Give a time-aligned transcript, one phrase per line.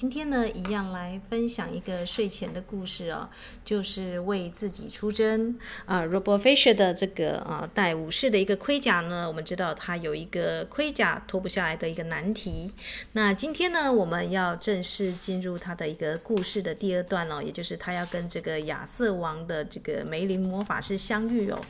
[0.00, 3.28] 今天呢，一样来分享一个睡前的故事哦，
[3.64, 6.02] 就是为自己出征啊。
[6.04, 12.72] Robert Fisher 的这个啊戴武士的一个盔甲呢，我们知道他有一个盔甲脱不下来的一个难题。
[13.10, 21.60] 那今天呢，我们要正式进入他的一个故事的第二段哦，也就是他要跟这个亚瑟王的这个梅林魔法师相遇哦。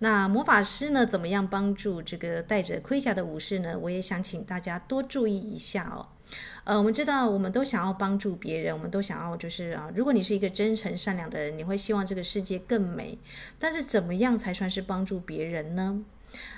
[0.00, 3.78] 那魔法师呢，怎么样帮助这个戴着盔甲的武士呢？
[3.78, 6.08] 我也想请大家多注意一下哦。
[6.64, 13.18] 呃，我们知道，我们都想要帮助别人，我们都想要就是啊，如果你是一个真诚善良的人，你会希望这个世界更美。
[13.58, 16.04] 但是怎么样才算是帮助别人呢？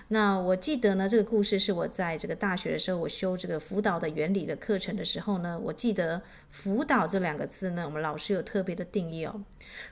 [0.09, 9.45] 那我记得呢，这个故事是我在这个大学的时候，我修这个辅导的原理的课程的时候呢，我记得“辅导”这两个字呢，我们老师有特别的定义哦。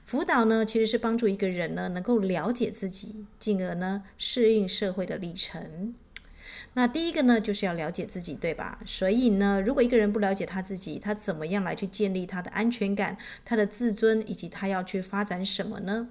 [0.04, 5.94] 辅导呢，其实是帮助一个人呢，能够了解自己，进而呢适应社会的历程。
[6.78, 8.78] 那第一个呢，就是要了解自己，对吧？
[8.84, 16.08] 所以呢，如果一个人不了解他自己，他怎么样来去建立他的安全感、他的自尊，以及他要去发展什么呢？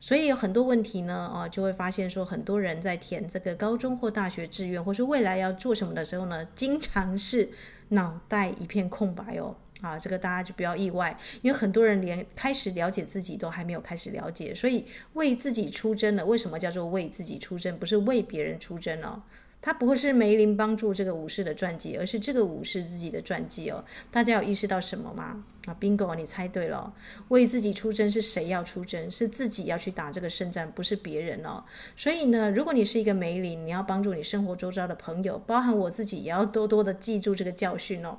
[0.00, 7.50] 所以有很多问题呢，啊，就会发现说，很多人在填这个高中或大学志愿，或是未来要做什么的时候呢，经常是
[7.90, 16.24] 脑袋一片空白哦，啊，这个大家就不要意外，因为很多人连开始了解自己都还没有开始了解，所以为自己出征了。
[16.24, 17.78] 为什么叫做为自己出征？
[17.78, 19.24] 不是为别人出征哦。
[19.62, 23.84] 他不会是梅林帮助这个武士的传记，而是这个武士自己的传记哦。
[24.10, 25.44] 大家有意识到什么吗？
[25.66, 26.90] 啊，bingo，你猜对了，
[27.28, 29.10] 为自己出征是谁要出征？
[29.10, 31.62] 是自己要去打这个胜战，不是别人哦。
[31.94, 38.18] 所以呢，如果你是一个梅林，你要帮助你生活周遭的朋友，包含我自己，也要多多的记住这个教训哦。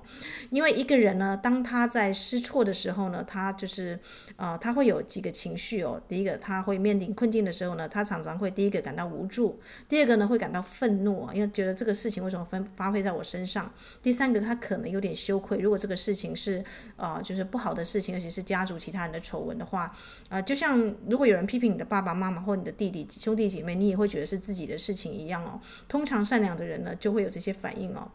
[0.52, 4.00] 因为一个人呢，当他在失措的时候呢，他就是、
[4.36, 6.00] 呃，他会有几个情绪哦。
[6.08, 9.58] 第一个，他会面临困境的时候呢，他常常会第一个感到无助；
[9.90, 13.66] 第二个呢，会感到愤怒，因为觉得这个事情为什么分发挥在我身上；
[14.00, 15.58] 第三个，他可能有点羞愧。
[15.58, 16.64] 如果这个事情是
[16.98, 17.16] 啊。
[17.16, 19.96] 呃就是不好的事情，而且是家族其他人的丑闻的话，
[20.30, 20.78] 呃，就像
[21.08, 25.60] 如果有人批评你的爸爸妈妈或你的弟弟兄弟姐妹，你也会觉得是自己的事情一样哦。
[25.88, 28.12] 通常善良的人呢，就会有这些反应哦。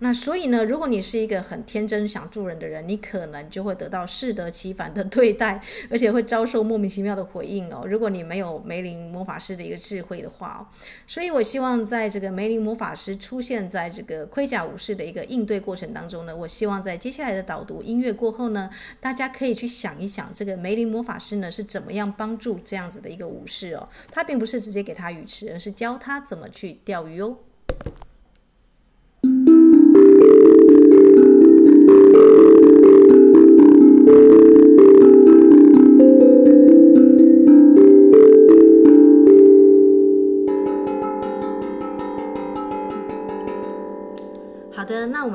[0.00, 7.84] 那所以呢，如果你是一个很天真想助人的人，你可能就会得到适得其反的对待，而且会遭受莫名其妙的回应哦。
[7.86, 10.60] 如果你没有梅林魔法师的一个智慧的话哦，
[11.06, 23.86] 所以我希望在这个梅林魔法师出现在这个盔甲武士的一个应对过程当中呢，我希望在接下来的导读音乐过后呢，大家可以去想一想，这个梅林魔法师呢是怎么样帮助这样子的一个武士哦。
[24.10, 27.36] 他并不是直接给他鱼吃，而是教他怎么去钓鱼哦。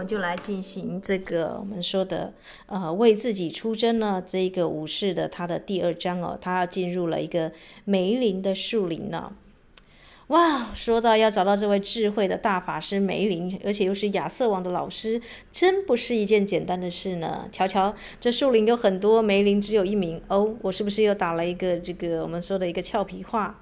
[0.05, 2.33] 就来进行这个我们说的
[2.67, 7.51] 呃为自己出征呢这个武士的他的第二章哦，他进入了一个
[7.83, 9.33] 梅林的树林呢。
[10.29, 15.21] 哇，说到要找到这位智慧的大法师梅林，而且又是亚瑟王的老师，
[15.51, 17.47] 真不是一件简单的事呢。
[17.51, 20.55] 瞧瞧，这树林有很多，梅林只有一名哦。
[20.63, 23.59] 我是不是又打了一个这个我们说的一个俏皮话？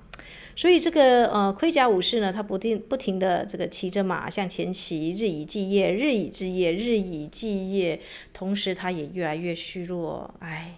[0.56, 8.00] 所以这个呃盔甲武士呢，他不定不停的这个骑着马向前骑，日以继夜，日以继夜，日以继夜。
[8.32, 10.34] 同时，他也越来越虚弱。
[10.40, 10.76] 哎，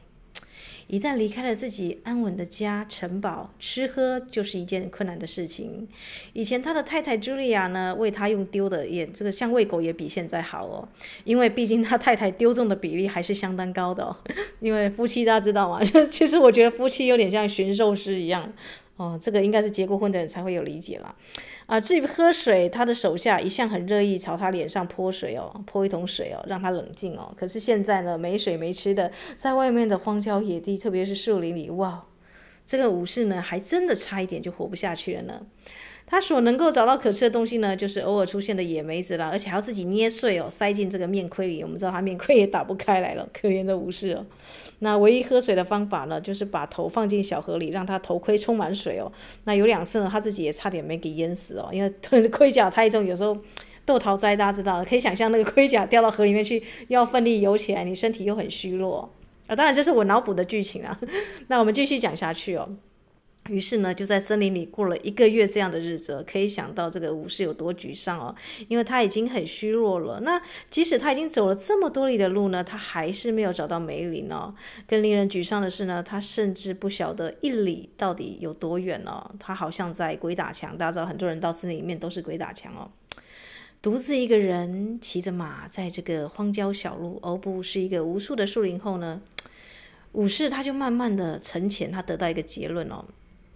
[0.88, 5.88] 一旦离开了自己安稳的家城堡，吃喝就是一件困难的事情。
[6.34, 10.88] 以前他的太太茱莉亚呢，喂他用丢的也这个像喂狗也比现在好哦，
[11.24, 14.16] 因为毕竟他太太丢中的比例还是相当高的哦。
[14.60, 15.84] 因为夫妻大家知道吗？
[16.10, 18.54] 其实我觉得夫妻有点像驯兽师一样。
[18.98, 21.14] 哦，这个应该是结过婚的人才会有理解啦。
[21.66, 27.34] 啊，至于喝水，他的手下一向很乐意朝他脸上泼水哦，泼一桶水哦，让他冷静哦。
[27.36, 32.06] 可是现在呢，没水没吃的，在外面的荒郊野地，特别是树林里，哇，
[32.66, 35.42] 这个武士呢，还真的差一点就活不下去了呢。
[36.08, 41.64] 他所能够找到可吃的东西呢，就是偶尔出现的野梅子啦，而且还要自己捏碎哦，塞进这个面盔里。
[41.64, 44.26] 我们知道他面盔也打不开来了，可怜的武士哦。
[44.80, 49.12] 那唯一喝水的方法呢，就是把头放进小河里，让他头盔充满水哦。
[49.46, 51.90] 那有两次呢，他自己也差点没给淹死哦，因为
[52.30, 53.36] 盔甲太重，有时候
[53.84, 59.10] 豆桃栽大家知道，可以想象那个盔甲掉到河里面去，要奋力游起来，你身体又很虚弱
[59.48, 59.56] 啊。
[59.56, 61.00] 当然这是我脑补的剧情啊。
[61.48, 62.70] 那我们继续讲下去哦。
[63.48, 68.36] 于是呢，就在森林里过了一个月这样的日子，可以想到这个武士有多沮丧哦，
[68.68, 70.20] 因为他已经很虚弱了。
[70.22, 74.54] 那即使他已经走了这么多里的路呢，他还是没有找到梅林哦。
[74.88, 79.30] 更令人沮丧的是呢，他甚至不晓得一里到底有多远哦。
[79.40, 82.90] 他好像在鬼打墙，大家知道很多人到森林里面都是鬼打墙哦。
[83.80, 89.22] 独自一个人骑着马在这个荒郊小路，而不是一个无数的树林后呢，
[90.14, 93.06] 武士他就慢慢的沉潜，他得到一个结论哦，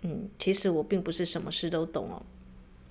[0.02, 2.22] 嗯，其实我并不是什么事都懂哦。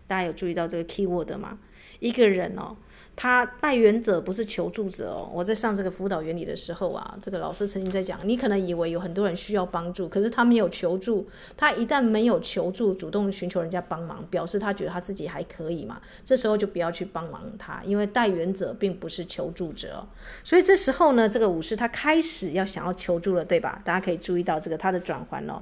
[0.07, 1.59] 大家有注意到这个 key word 吗？
[2.01, 2.77] 一个人哦。
[3.21, 5.29] 他带原者不是求助者哦。
[5.35, 11.29] 我在上这个辅导原理的时候啊，这个老师曾经在讲，你可能以为有很多人需要帮助，可是他没有求助。
[11.57, 16.01] 他一旦没有求助，主动寻求人家帮忙，表示他觉得他自己还可以嘛。
[16.25, 20.07] 这时候就不要去帮忙他，因为带原者并不是求助者。
[20.45, 23.83] 所以这时候呢，这个武士他开始要想要求助了，对吧？
[23.85, 25.61] 大家可以注意到这个他的转换哦。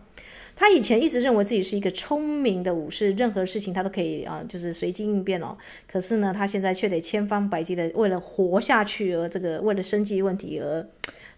[0.58, 5.56] 他以前一直认为自己是一个聪明的武士，任何事情他都可以啊、就是随机应变哦。
[5.86, 10.88] 可是呢，他现在却得千方百计的为了活下去而这个为了生计问题而，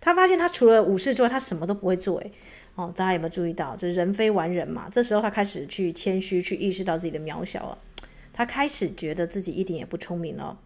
[0.01, 2.21] 他发现他除了武士之外，他什么都不会做。
[2.21, 2.33] 诶，
[2.77, 3.75] 哦，大家有没有注意到？
[3.75, 4.89] 就是人非完人嘛。
[4.91, 7.79] 这时候他开始去谦虚，去意识到自己的渺小了。
[8.39, 10.57] 他开始觉得自己一点也不聪明哦。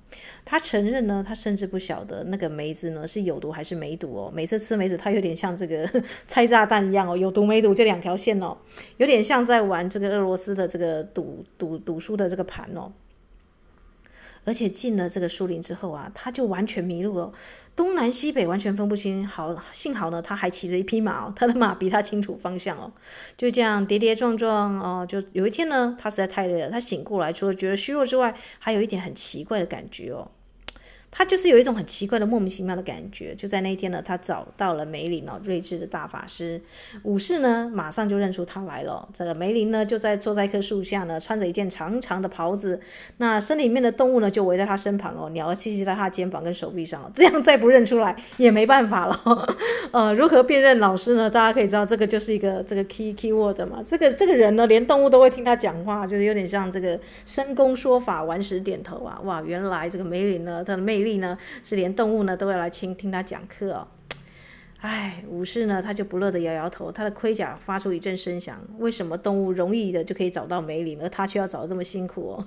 [0.45, 4.31] 他承认呢，他甚至不晓得那个梅子呢是有毒还是没毒哦。
[4.31, 5.89] 每次吃梅子，他有点像这个
[6.27, 8.55] 拆炸弹一样哦，有毒没毒这两条线哦，
[8.99, 12.93] 有点像在玩这个俄罗斯的这个赌赌赌输的这个盘哦。
[14.45, 17.33] 而且进了这个树林之后啊，他就完全迷路了，
[17.77, 19.27] 东南西北完全分不清。
[19.27, 22.93] 好，幸好呢，他还骑着一匹马哦， 他的马比他清楚方向哦。
[23.37, 30.31] 就这样跌跌撞撞哦，就有一天呢，他实在太累了，他醒过来，除了觉得虚弱之外，还有一点很奇怪的感觉哦。
[31.15, 33.35] 他就是有一种很奇怪的莫名其妙的感觉。
[33.35, 36.61] 就在那一天呢，他找到了梅林哦，睿智的大法师。
[37.03, 39.07] 武士呢，马上就认出他来了。
[39.13, 42.81] 这个梅林呢，就在坐在一棵树下呢，穿着一件长长的袍子。
[43.19, 47.13] 那森林里面的动物呢，就围在他身旁哦，鸟儿栖息在他肩膀跟手臂上。
[47.15, 49.21] 这样再不认出来也没办法了。
[49.93, 51.29] 呃，如何辨认老师呢？
[51.29, 53.83] 大家可以知道，这个就是一个这个 key key word 嘛。
[53.85, 59.21] 这个这个人呢，连动物都会听他讲话，就是有点像这个深宫说法，顽石点头啊。
[59.25, 63.89] 哇，原来这个梅林呢，他的魅力呢，是连动物呢都要来听听他讲课哦。
[64.81, 68.61] 哎，武士呢，他就不乐的摇摇头，他的盔甲发出一阵声响。
[68.79, 72.47] 为什么动物容易的就可以找到梅林，而他却要找的这么辛苦哦？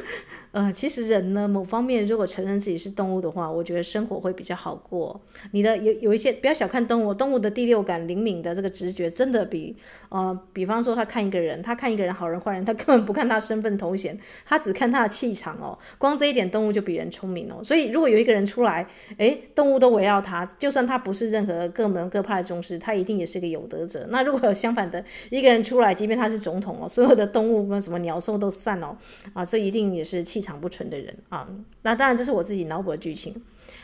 [0.54, 5.20] 呃，其实人呢，某方面如果承认自己是动物的话，我觉得生活会比较好过。
[5.50, 9.76] 你的有有一些，不要小看动物，动物的第六感灵敏的这个直觉，真的比
[10.10, 14.16] 呃，比方说他看一个人，他看一个人好人坏人，他根本不看他身份头衔，
[14.46, 15.76] 他只看他的气场哦。
[15.98, 17.60] 光这一点，动物就比人聪明哦。
[17.64, 18.86] 所以如果有一个人出来，
[19.18, 21.68] 诶，动物都围绕他，就算他不是任何。
[21.70, 24.06] 各门各派的宗师，他一定也是个有德者。
[24.10, 28.96] 那如果相反的一个人出来，即便他是总统哦，所有的动物跟什么鸟兽都散哦，
[29.32, 31.48] 啊，这一定也是气场不纯的人啊。
[31.82, 33.34] 那当然这是我自己脑补的剧情。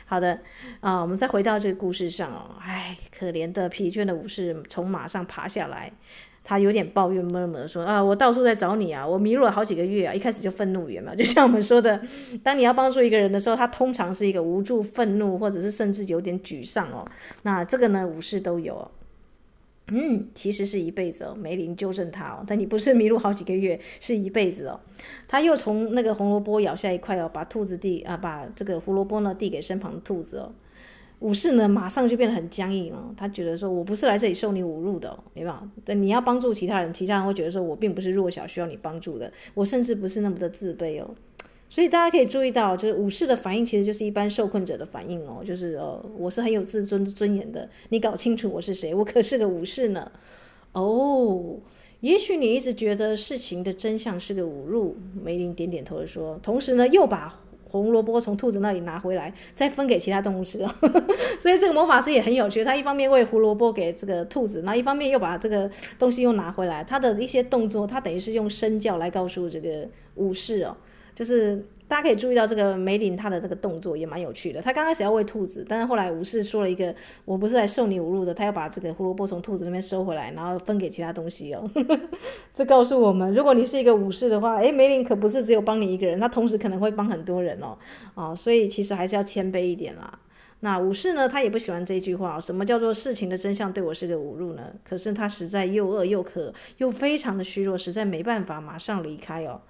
[0.04, 0.38] 好的，
[0.80, 2.54] 啊，我们再回到这个故事上哦。
[2.60, 5.90] 唉，可怜的疲倦的武士从马上爬下来。
[6.42, 10.12] 他有点抱怨，闷闷说：“啊，我到处在找你啊，我迷路了好几个月啊！
[10.12, 11.14] 一开始就愤怒有没有？
[11.16, 12.00] 就像我们说的，
[12.42, 17.06] 当你要帮助一个人的时候，他通常是一个无助、愤怒，或者是甚至有点沮丧哦。
[17.42, 18.90] 那这个呢，武士都有。
[19.90, 21.36] 嗯，其实是一辈子哦。
[21.38, 24.80] 梅林纠正他哦，但你不是迷路好几个月，是一辈子哦。
[25.28, 30.52] 他又从那个红萝卜咬下一块哦，把兔子递啊，把这个胡萝卜呢递给身旁的兔子哦。”
[31.20, 33.12] 武士呢，马上就变得很僵硬哦。
[33.14, 35.70] 他觉得说，我不是来这里受你侮辱的，对吧？
[35.94, 41.10] 你要帮助其他人，其他人会觉得说我并不是弱小需要你帮助的，我甚至不是那么的自卑哦。
[41.70, 50.10] 所以大家可以注意到，就是武士的反应其实就是一般受困者的反应哦，就是呃，我是很有自尊尊严的，你搞清楚我是谁，我可是个武士呢。
[50.72, 51.56] 哦，
[52.00, 54.96] 也许你一直觉得事情的真相是个侮辱。
[55.22, 57.40] 梅林点点头的说，同时呢，又把。
[57.72, 60.74] 红萝卜从兔子那里拿回来，再分给其他动物吃哦。
[61.38, 66.82] 所以这个魔法师也很有趣，他一方面喂胡萝卜给这个兔子，那一方面又把这个东西又拿回来。
[66.82, 70.76] 他的一些动作，他等于是用身教来告诉这个武士哦，
[71.20, 71.62] 就是。
[71.90, 74.62] 大家可以注意到这个梅林他的这个动作也蛮有趣的。
[74.62, 76.94] 他刚开始要喂兔子，但是后来武士说了一个
[77.26, 81.68] ：“我不是来送你侮辱的。”他要把这个胡萝卜从兔子那边收回来，然后分给其他东西哦。
[82.54, 87.76] 这告诉我们，如果你是一个武士的话，诶，梅林可不是只有帮你一个人，他同时可能会帮很多人哦。
[88.14, 90.16] 哦，所以其实还是要谦卑一点啦。
[90.60, 94.62] 那武士呢，他也不喜欢这句话，什么叫做事情的真相对我是个侮辱呢？
[94.84, 99.62] 可是他实在又饿又渴，又非常的虚弱，实在没办法马上离开哦。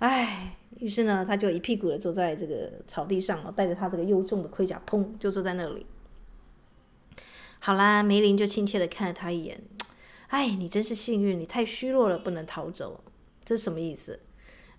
[0.00, 0.56] 唉。
[0.80, 5.86] 于是呢，他就一屁股的坐在这个草地上哦，带着他这个又重的盔甲，砰，就坐在那里。
[7.58, 9.62] 好啦，梅林就亲切的看了他一眼。
[10.28, 13.04] 哎，你真是幸运，你太虚弱了，不能逃走。
[13.44, 14.18] 这是什么意思？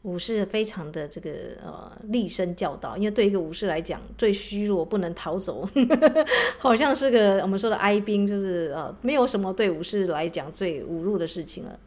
[0.03, 1.31] 武士非常的这个
[1.63, 5.69] 呃厉声教导，因为对一个武士来讲，最虚弱不能逃走，
[6.57, 11.79] 好像是个我们说的哀兵，就是呃没有什么对武士来讲最侮辱的事情了。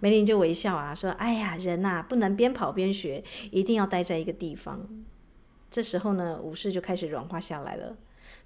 [0.00, 4.88] 梅林就微笑啊，说：“哎呀，人呐、不能边跑边学，一定要待在一个地方。
[5.70, 7.96] 这时候呢，武士就开始软化下来了。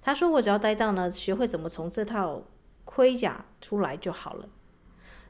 [0.01, 2.43] 他说：“我只要待到呢，学会怎么从这套
[2.85, 4.49] 盔甲出来就好了。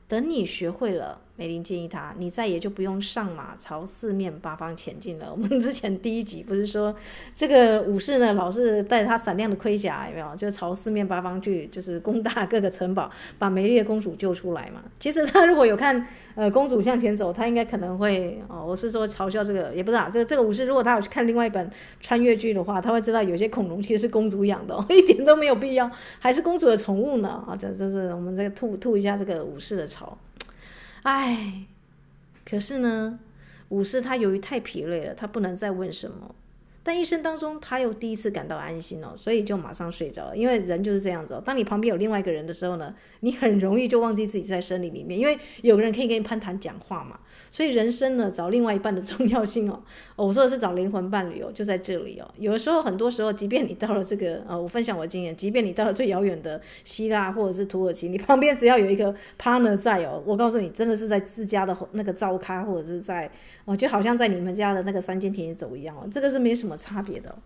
[0.07, 6.95] 等你学会了。”梅林建议他：“你再也就不用上马朝四面八方前进了。”我们之前第一集不是说
[7.33, 10.35] 这个武士呢，老是带着他闪亮的盔甲，有没有？
[10.35, 13.09] 就朝四面八方去，就是攻打各个城堡，
[13.39, 14.83] 把美丽的公主救出来嘛。
[14.99, 21.67] 其实他如果有看呃公主向前走，他应该可能会哦，我是说嘲笑这个，也不知道这个这个武士，如果他有去看另外一本
[21.99, 27.57] 穿越剧的话，他会知道有些恐龙其实是公主养的，一点都没有必要，还是公主的宠物呢啊！
[27.59, 30.15] 这这是我们这个吐吐一下这个武士的槽。
[31.03, 31.65] 唉，
[32.45, 33.19] 可是呢，
[33.69, 36.35] 武士他由于太疲累了，他不能再问什么。
[36.85, 40.35] 但一生当中，他又第一次感到安心哦，所以就马上睡着了。
[40.35, 47.19] 因为人就是这样子哦，当你旁边有另外一个人的时候呢，你很容易就忘记自己在森林里面，因为有个人可以跟你攀谈讲话嘛。
[47.53, 49.79] 所以人生呢，找另外一半的重要性 哦，
[50.15, 52.27] 我说的是找灵魂伴侣哦，就在这里哦。
[52.39, 63.29] 有的时候，很多时候，即便你到了这个呃，我分享我的经验，即便你到了最遥远的希腊或者是土耳其，你旁边只要有一个 partner 在哦，我告诉你，真的是在自家的那个灶咖，或者是在
[63.65, 67.37] 哦，就好像在你们家的那个山间田野走一样哦，这个是没什么差别的。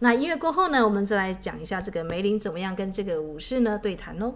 [0.00, 4.34] 那音乐过后呢，我们再来讲一下这个梅林怎么样跟这个武士呢对谈喽。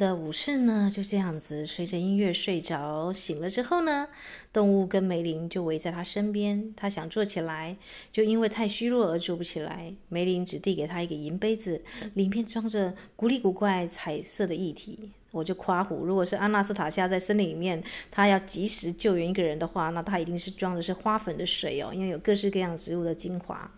[0.00, 4.08] 的武士呢就这样子随着音乐睡着，醒了之后呢，
[4.50, 6.72] 动物跟梅林就围在他身边。
[6.74, 7.76] 他想坐起来，
[8.10, 9.92] 就因为太虚弱而坐不起来。
[10.08, 11.82] 梅林只递给他一个银杯子，
[12.14, 15.10] 里面装着古里古怪彩色的液体。
[15.32, 23.70] 我就夸胡，如果是阿纳斯塔夏在森林里面，他要及时救援一个人的话，那他一定是装的是花粉的水哦，因为有各式各样植物的精华。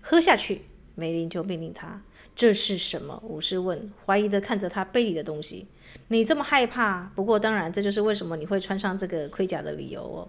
[0.00, 0.62] 喝下去，
[0.96, 2.02] 梅林就命令他。
[2.40, 3.22] 这是什么？
[3.22, 5.66] 武士问，怀疑地看着他杯里的东西。
[6.08, 10.26] 你这么害怕，不过当然，这就是为什么你会穿上这个盔甲的理由哦。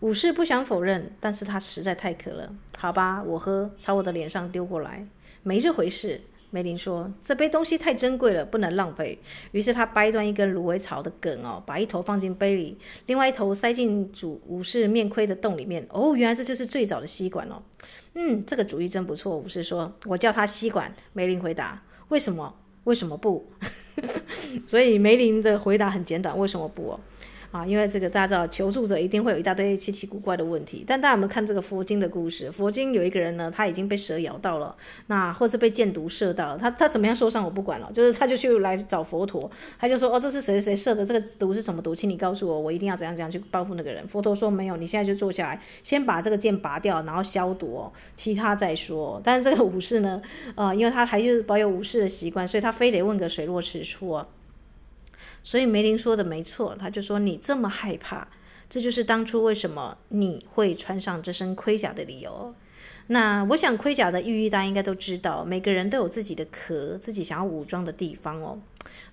[0.00, 2.52] 武士不想否认，但是他实在太渴了。
[2.76, 5.06] 好吧，我喝，朝我的脸上丢过来。
[5.44, 6.20] 没这回事，
[6.50, 9.16] 梅林说，这杯东西太珍贵了，不能浪费。
[9.52, 15.86] 于是他掰断一根芦苇草的梗哦，把一头放进杯里，另外一头塞进主武士面盔的洞里面。
[15.90, 17.62] 哦，原来这就是最早的吸管哦。
[18.14, 19.36] 嗯，这个主意真不错。
[19.36, 20.94] 武士说，我叫他吸管。
[21.12, 22.54] 梅林回答，为什么？
[22.84, 23.46] 为什么不？
[24.66, 27.00] 所以梅林的回答很简短，为什么不哦？
[27.50, 30.84] 啊，因为这个大家知道，求助者一定会有一大堆奇奇古怪的问题。
[30.86, 32.50] 但大家有没有看这个佛经的故事？
[32.52, 34.76] 佛经有一个人呢，他已经被蛇咬到了，
[35.08, 41.04] 那或是被箭毒射到了，他他怎么样受伤我不管了，就是他就去来找佛陀，他就说哦，这是谁谁射的？
[41.04, 41.92] 这个毒是什么毒？
[41.92, 44.06] 请你告诉我，我一定要怎样怎样去报复那个人。
[44.06, 49.20] 佛陀说没有，你现在就坐下来，先把这个箭拔掉，然后消毒，其他再说。
[49.24, 50.22] 但是这个武士呢，
[50.54, 54.24] 呃，因为他还是保有武士的习惯，所以他非得问个水落石出啊。
[55.42, 58.28] 所以梅林说的没错，他就说，你这么害怕，
[58.68, 62.54] 这就是当初为什么你会穿上这身盔甲的理由。
[63.08, 68.60] 那我想盔甲的寓意大家应该都知道，每个人都有自己的壳，自己想要武装的地方哦。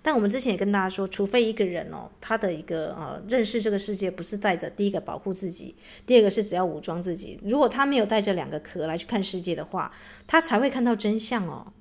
[0.04, 7.40] 但我们之前也跟大家说，除非一个人哦，他的一个呃认识这个世界不是带着第一个保护自己，第二个是只要武装自己。
[7.44, 9.92] 如果他没有带着两个壳来去看世界的话，
[10.28, 11.74] 他才会看到真相哦。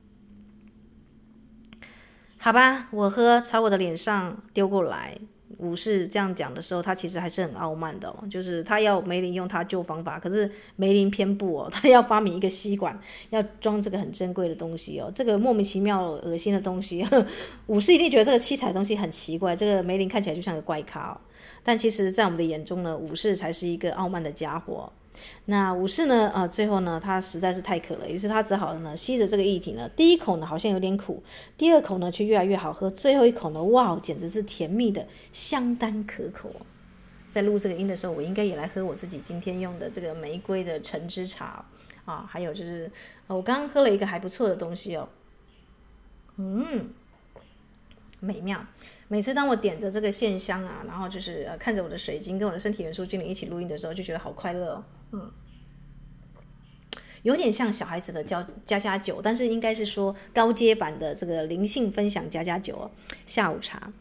[2.38, 5.16] 好吧，我喝，朝我的脸上丢过来。
[5.58, 12.98] 武士这样讲的时候，他其实还是很傲慢的哦，就是他要梅林用他旧方法，可是梅林偏不哦， 他要发明一个吸管，
[13.30, 17.02] 要装这个很珍贵的东西哦，这个莫名其妙恶心的东西，
[17.68, 21.16] 武士一定觉得这个七彩东西很奇怪，这个梅林看起来就像个怪咖哦，
[21.64, 24.92] 但其实，在我们的眼中呢，武士才是一个傲慢的家伙。
[25.46, 26.30] 那武士呢？
[26.34, 31.22] 呃，最后呢，他实在是太渴了，于是他只好呢吸着这个液体呢，第一口呢好像有点苦，
[31.56, 36.50] 第二口呢却越来越好喝，最后一口呢，哇，简直是甜蜜的，相当可口。
[37.28, 41.62] 在录这个音的时候，我应该也来喝我自己今天用的这个玫瑰的橙汁茶
[42.06, 42.90] 啊，还有就是，
[43.26, 45.08] 我刚刚喝了一个还不错的东西哦，
[46.36, 46.88] 嗯，
[48.20, 48.64] 美妙。
[49.08, 54.84] 每次当我点着这个线香啊，然后就是呃看着我的水晶跟我的身体元素精灵一起录音的时候，就觉得好快乐哦。
[57.22, 62.90] 有点像小孩子的教家家酒，但是应该是说高阶版的这个灵性分享家家酒哦。
[63.26, 63.92] 下午茶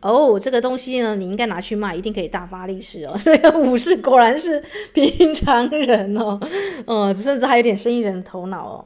[0.00, 3.16] 哦，这个东西呢，你应该拿去卖，一定可以大发利市哦。
[3.24, 6.38] 这个武士果然是平常人哦，
[6.86, 8.84] 呃、嗯，甚至还有点生意人头脑哦。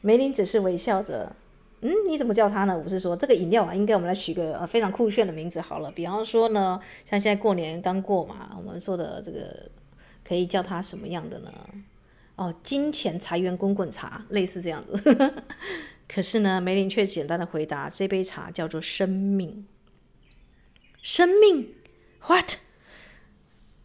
[0.00, 1.34] 梅林只是微笑着。
[1.82, 2.76] 嗯，你怎么叫他呢？
[2.76, 5.90] 武士说：“这个饮料啊，应该我们来取个呃非常酷炫的名字好了。
[5.90, 9.66] 比方说呢，像现在过年刚过嘛，我们说的这个
[10.30, 11.52] 可以叫它什么样的呢？
[12.36, 15.42] 哦，金钱财源滚滚茶，类似这样子。
[16.06, 19.66] 可是呢，梅林却简单的回答：这杯茶叫做生命。
[21.02, 21.74] 生命
[22.28, 22.58] ？What？”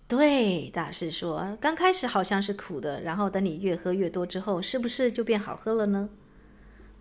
[0.07, 6.09] 对，大师说，刚开始好像是苦的，然后等你越喝越多之后，是不是就变好喝了呢？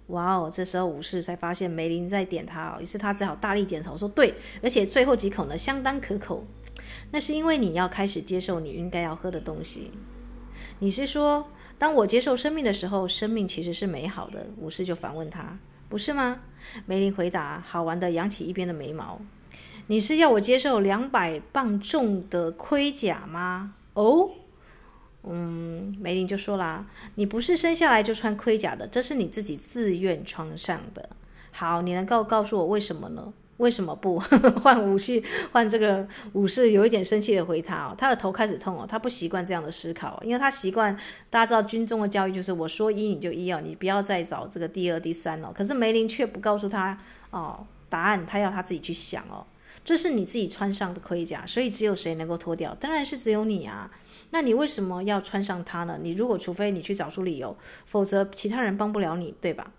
[0.06, 4.32] 哇哦，这时候武士才发现梅林在点他哦，于是他只好大力点头说：“对，
[4.62, 6.46] 而且最后几口呢，相当可口。
[7.14, 9.92] 那是因为你要开始接受你应该要喝的东西。
[10.80, 11.46] 你是说，
[11.78, 15.56] 当我接受生命的时候，生命其实是美好的？”武士就反问他
[15.88, 16.40] ：“不是吗？”
[16.86, 19.20] 梅林回答，好玩的扬起一边的眉毛。
[19.86, 23.74] 你是要我接受两百磅重的盔甲吗？
[23.92, 24.30] 哦，
[25.22, 31.10] 嗯，梅林就说啦，你不是生下来就穿盔甲的，这是你自己自愿穿上的。
[31.52, 33.32] 好，你能够告诉我为什么呢？
[33.58, 34.18] 为什么不
[34.62, 35.22] 换武器？
[35.52, 40.96] 换这个武士有一点生气的回他哦，他的头开始痛哦，他不习惯这样的思考，因为他习惯
[41.30, 45.52] 大家知道军中的教育就是我说一你就一哦，你不要再找这个第二、第三哦。
[45.54, 46.98] 可是梅林却不告诉他
[47.30, 49.46] 哦答案，他要他自己去想哦。
[49.84, 52.74] 这是你自己穿上的盔甲，所以只有谁能够脱掉？
[52.80, 53.90] 当然是只有你啊！
[54.30, 55.98] 那你为什么要穿上它呢？
[56.00, 59.70] 你如果除非你去找出理由，否则其他人帮不了你，对吧？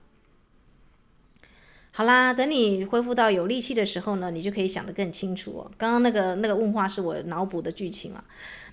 [1.98, 5.72] 好啦，等你恢复到有力气的时候呢，你就可以想得更清楚哦。
[5.78, 8.22] 刚刚那个那个问话是我脑补的剧情啊。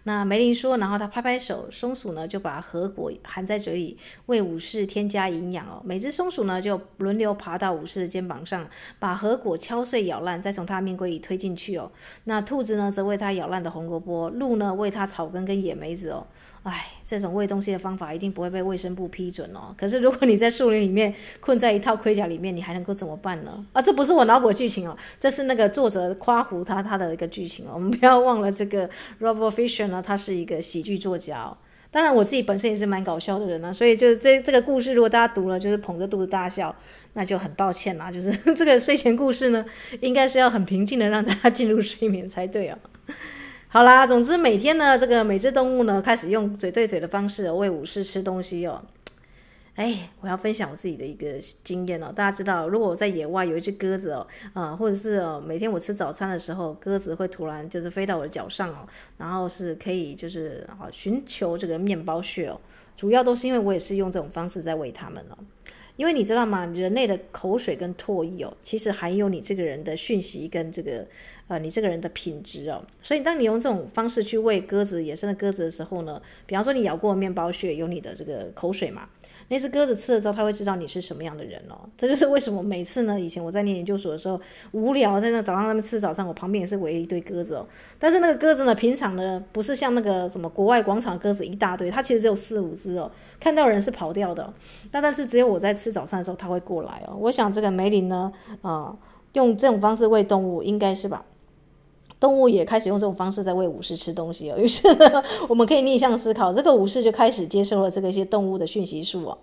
[0.03, 5.81] 那梅林说，然后他拍拍手，松鼠呢就把核果含在嘴里，为武士添加营养哦。
[5.85, 11.93] 每只松鼠呢就轮流爬到武士的肩膀上，把核果敲碎咬烂，再从他面柜里推进去哦。
[12.25, 16.27] 那兔子呢则喂他咬烂的红萝卜，鹿呢喂他草根跟野梅子哦。
[16.63, 19.75] 哎，这种喂东西的方法一定不会被卫生部批准哦。
[19.77, 23.67] 可是如果你在树林里面困在一套盔甲里面，你还能够怎么办呢？
[23.73, 27.73] 啊，这不是我脑补剧情哦，这是那个作者夸胡他他的一个剧情哦。
[27.75, 28.89] 我们不要忘了这个
[29.21, 31.57] Robert Fisher 呢，他是一个喜剧作家哦。
[31.91, 36.75] 当然我自己本身也是蛮搞笑的人呢，所以就是这这个故事，如果大家读了就是捧着肚子大笑，
[37.15, 38.11] 那就很抱歉啦。
[38.11, 39.67] 就是 这个睡前故事呢，
[40.01, 42.79] 应该是要很平静的让大家进入睡眠才对哦。
[43.73, 48.85] 好啦，总之每天呢，这个每只动物呢开始用嘴对嘴的方式喂武士吃东西哦。
[49.77, 52.13] 哎，我要分享我自己的一个经验哦。
[52.15, 62.61] 大家知道，如果我在野外有一只鸽子哦，啊、呃，或者是哦，每天我吃早餐的时候，鸽子会突然就是飞到我的脚上哦，然后是可以就是啊寻求这个面包屑哦。
[62.95, 65.39] 主要都是因为我也是用这种方式在喂它们哦。
[65.97, 66.67] 因为你知道吗？
[66.75, 71.07] 人类的口水跟唾液哦，其实含有你这个人的讯息跟这个。
[71.53, 79.03] 呃，你这个人的品质哦，所以当你用这种方式去喂鸽子、野生的鸽子的时候呢，比方说你咬过面包屑，有你的这个口水嘛，
[79.49, 81.77] 那只鸽子吃了之后，它会知道你是什么样的人哦。
[81.95, 87.67] 这就是为什么每次呢，以前我在念研究所的时候，无聊在那早上他们吃早餐，我旁边也是围一堆鸽子哦。
[87.99, 94.51] 但是那个鸽子呢，平常呢不是像那个什么国外广场鸽子一大堆，它其实只有四五只哦，看到人是跑掉的。
[94.91, 97.15] 但但是只有我在吃早餐的时候，它会过来哦。
[97.21, 98.97] 我想这个梅林呢，啊、
[99.35, 101.23] 用这种方式喂动物，应该是吧？
[102.23, 104.87] 动物也开始用这种方式在喂武士吃东西哦，于是，
[105.49, 109.37] 我们可以逆向思考，这个武士就开始接受了这个一些动物的讯息素哦，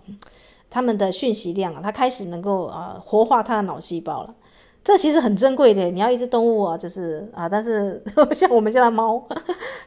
[0.70, 4.34] 他们的讯息量啊，他开始能够啊活化他的脑细胞了，
[4.82, 5.90] 这其实很珍贵的。
[5.90, 9.22] 你要一只动物啊，就是啊，但是 像我们家的猫，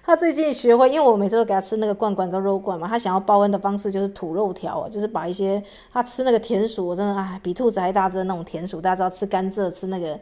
[0.06, 5.60] 它最近学会，因为我每次都给它吃那个罐罐跟肉罐嘛，它想要报恩的方式就是吐肉条啊，就是把一些
[5.92, 10.16] 它吃那个田鼠，真的啊，比兔子还大只的那种田鼠，大家知道吃甘蔗吃那个。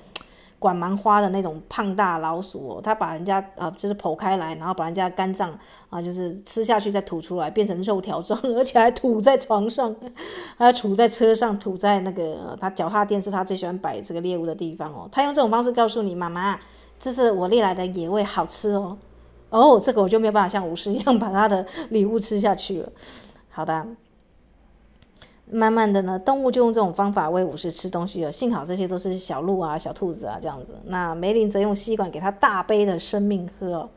[0.61, 5.57] 管蛮花的那种胖大老鼠哦，它把人家啊、就是剖开来，然后把人家肝脏
[5.89, 9.95] 啊就是吃下去再吐出来，变成肉条状，而且还吐在床上，
[10.55, 15.09] 还吐在车上，吐在那个他脚踏垫是他最喜欢摆这个猎物的地方哦。
[15.11, 16.59] 他用这种方式告诉你妈妈，
[16.99, 18.95] 这是我猎来的野味，好吃哦。
[19.49, 22.89] 哦，这个我就没有办法像武士一样把他的礼物吃下去了。
[23.49, 23.87] 好的。
[25.51, 28.31] 慢慢的呢，动物就用这种方法喂武士吃东西了。
[28.31, 30.75] 幸好这些都是小鹿啊、小兔子啊这样子。
[30.85, 33.89] 那梅林则用吸管给他大杯的生命喝哦。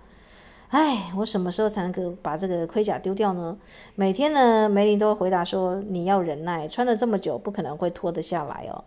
[0.71, 3.57] 哎，我什么时候才能够把这个盔甲丢掉呢？
[3.95, 8.83] 每天呢，梅林都会回答说：“你要忍耐，穿了这么久，不可能会脱得下来哦。”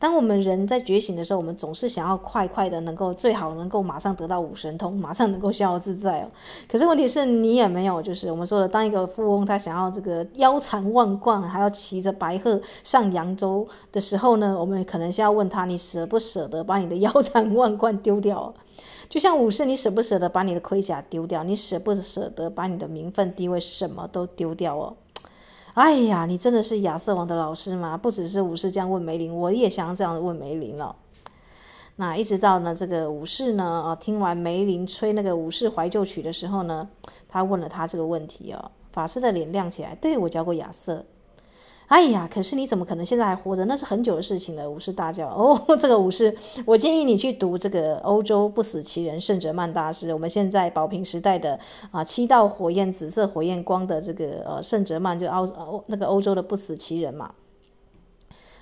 [0.00, 6.30] 当我们人在觉醒的时候，我们总是想要快快的能够最好能够马上得到五神通，马上能够逍遥自在哦。
[6.66, 18.54] 可是问题是你也没有，就是我们说的，当一个富翁他想要这个腰缠万贯，还要骑着白鹤上扬州的时候呢，我们可能先要问他，你舍不舍得把你的腰缠万贯丢掉？
[19.10, 21.44] 就像武士，你舍不舍得把你的盔甲丢掉？
[21.44, 24.94] 你舍不舍得把你的名分地位什么都丢掉哦？
[25.74, 27.96] 哎呀，你真的是亚瑟王的老师吗？
[27.96, 30.96] 不只是武士这样问梅林，我也想这样问梅林了。
[31.96, 36.88] 那一直到呢，这个武士呢，啊，听完梅林吹那个武士怀旧曲的时候呢，
[37.28, 38.70] 他问了他这个问题哦。
[38.92, 41.04] 法师的脸亮起来，对，我教过亚瑟。
[41.90, 43.64] 哎呀，可是你怎么可能现在还活着？
[43.64, 44.70] 那是很久的事情了。
[44.70, 46.32] 武士大叫：“哦，这个武士，
[46.64, 50.14] 我建议你去读这个欧洲不死奇人圣哲曼大师。
[50.14, 51.58] 我们现在宝瓶时代的
[51.90, 57.32] 啊，七道火焰、紫色火焰光的这个呃圣哲曼，就欧欧那个欧洲的不死奇人嘛。”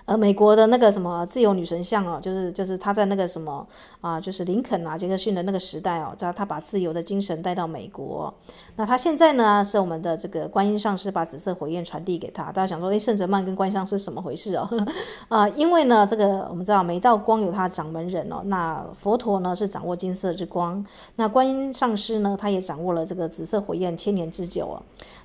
[0.09, 3.67] 呃，美国的那个什么自由女神像哦，就是就是他在那个什么
[4.01, 8.33] 啊，就是林肯啊杰克逊的那个时代哦，他他把自由的精神带到美国。
[8.77, 12.45] 那他现在呢，是我们的这个观音上师把紫色火焰传递给他。
[12.45, 14.67] 大家想说，诶，圣哲曼跟观音上师什么回事哦？
[15.29, 18.41] 啊，因为呢，这个我们知道每道光有他的掌门人哦。
[18.47, 20.83] 那佛陀呢是掌握金色之光，
[21.17, 24.81] 那观音上师呢，他也掌握了这个紫色火焰千年之久哦。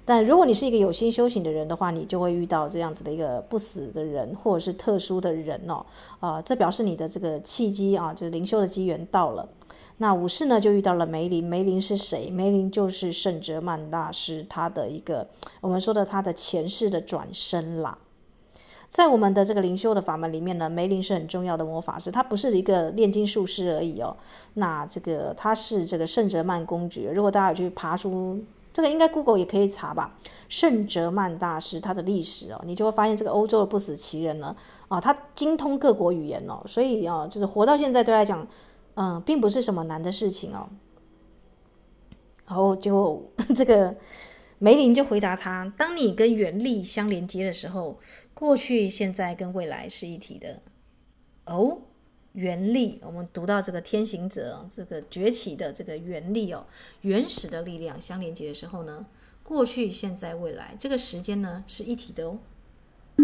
[0.06, 5.86] 但如果你是一个有心修行的人的话，你就会遇到这样子的一个不死的人，或者是特殊的人哦，
[6.20, 9.48] 啊、呃，这表示你的这个契机啊，就是灵修的机缘到了。
[9.98, 11.44] 那武士呢，就遇到了梅林。
[11.44, 12.30] 梅林是谁？
[12.30, 15.28] 梅林就是圣哲曼大师，他的一个
[15.62, 17.98] 我们说的他的前世的转生啦。
[18.90, 24.16] 在我们的这个灵修的法门里面呢，梅林是很重要的魔法师，他不是一个炼金术师而已哦。
[24.56, 27.12] 那这个他是这个圣哲曼公爵。
[27.12, 28.44] 如果大家有去爬出。
[28.74, 30.18] 这个应该 Google 也可以查吧，
[30.50, 34.56] 圣哲曼大师他的历史哦，你就会发现这个欧洲的不死奇人呢，
[34.88, 38.48] 啊，他精通各国语言哦，所以啊，就是活到现在对来讲，
[38.96, 40.68] 嗯，并不是什么难的事情哦。
[42.48, 43.96] 然后就 这个
[44.58, 48.00] 梅林就回答他：当你跟原力相连接的时候，
[48.34, 50.62] 过去、现在跟未来是一体的。
[51.46, 51.78] 哦。
[52.34, 56.66] 原力，我们读到这个天行者，这个崛起的这个原力哦，
[57.02, 59.06] 原始的力量相连接的时候呢，
[59.44, 62.40] 过去、现在、未来这个时间呢是一体的哦。《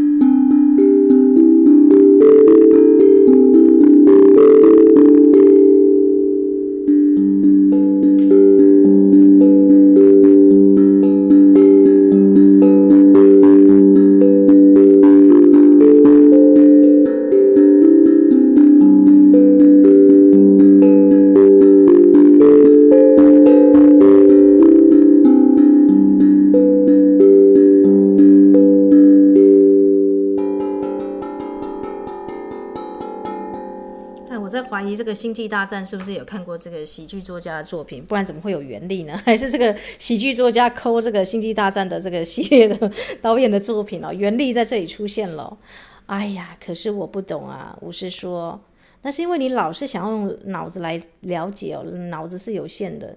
[35.13, 38.03] 星际大战》是不是有看过这个喜剧作家的作品？
[38.03, 39.19] 不然怎么会有原力呢？
[39.25, 42.91] 还是这个喜剧作家抠这个《星际大战》的这个系列的
[43.21, 44.13] 导演的作品哦？
[44.13, 45.57] 原力在这里出现了。
[46.05, 47.77] 哎呀，可是我不懂啊！
[47.81, 48.59] 武士说，
[49.03, 53.15] 那是因为你老是想要用脑子来了解哦，脑子是有限的。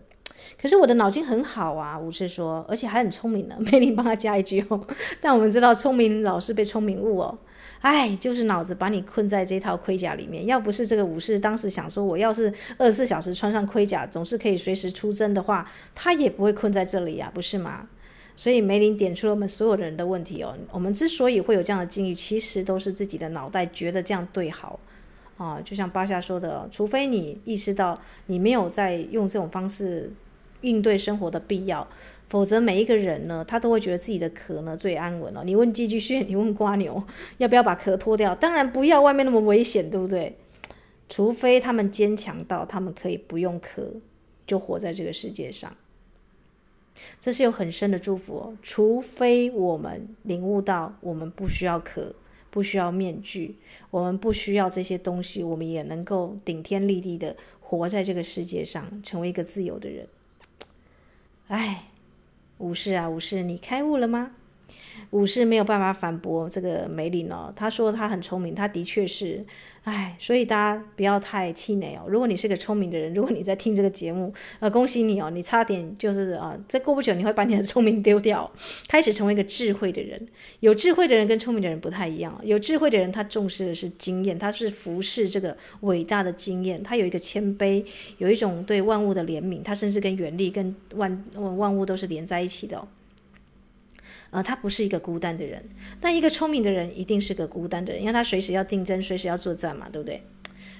[0.61, 1.99] 可是我的脑筋很好啊！
[1.99, 3.57] 武士说，而且还很聪明呢。
[3.61, 4.87] 梅林帮他加一句哦。
[5.21, 7.39] 但我们知道，聪明老是被聪明误哦。
[7.83, 10.47] 哎，就是脑子把你困在这套盔甲里面。
[10.47, 17.89] 要不是这个武士当时想说，我要是二十四小时穿上盔甲，总是可以随时出征的话，他也不会困在这里呀，不是吗？
[18.37, 20.57] 所以梅林点出了我们所有的人的问题哦。
[20.71, 24.79] 我们之所以会有这样的境遇，其实都是自己的脑袋觉得这样对好
[25.37, 25.61] 啊。
[25.65, 30.11] 就像巴夏说的，除非你意识到你没有在用这种方式
[30.61, 31.87] 应对生活的必要。
[32.29, 35.45] 否则，每一个人呢，他都会觉得自己的壳呢最安稳了。
[35.45, 37.03] 你问寄居蟹，你问瓜牛，
[37.37, 38.35] 要不要把壳脱掉？
[38.35, 40.35] 当然不要，外面那么危险，对不对？
[41.11, 43.93] 除非他们坚强到他们可以不用壳
[44.47, 45.77] 就活在这个世界上，
[47.21, 48.57] 这是有很深的祝福哦。
[48.63, 52.15] 除非我们领悟到，我们不需要壳，
[52.49, 53.57] 不需要面具，
[53.91, 60.09] 我们不需要这些东西，我们也能够顶天立地的活在这个世界上，成为一个自由的人。
[61.49, 61.85] 哎。
[62.63, 64.31] 武士啊，武士，你开悟了吗？
[65.11, 69.45] 武士没有办法反驳这个梅林哦，他说他很聪明，他的确是，
[69.85, 72.05] 哎，所以大家不要太气馁哦。
[72.09, 78.51] 如果你是个聪明的人，如果你在听这个节目，呃，恭喜你哦，你差点就是啊，再过不久你会把你的聪明丢掉，
[78.89, 80.29] 开始成为一个智慧的人。
[80.61, 87.85] 有智慧的人跟聪明的人不太一样，有智慧的人他重视的是经验，他是服侍这个伟大的经验，他有一个谦卑，
[88.17, 92.83] 有一种对万物的怜悯，他甚至跟原力跟万万物都是连在一起的。
[94.33, 95.63] 呃，他不是一个孤单的人，
[96.01, 100.23] 但一个聪明的人一定是个孤单的人，因为他随时要竞争，随时要作战嘛，对不对？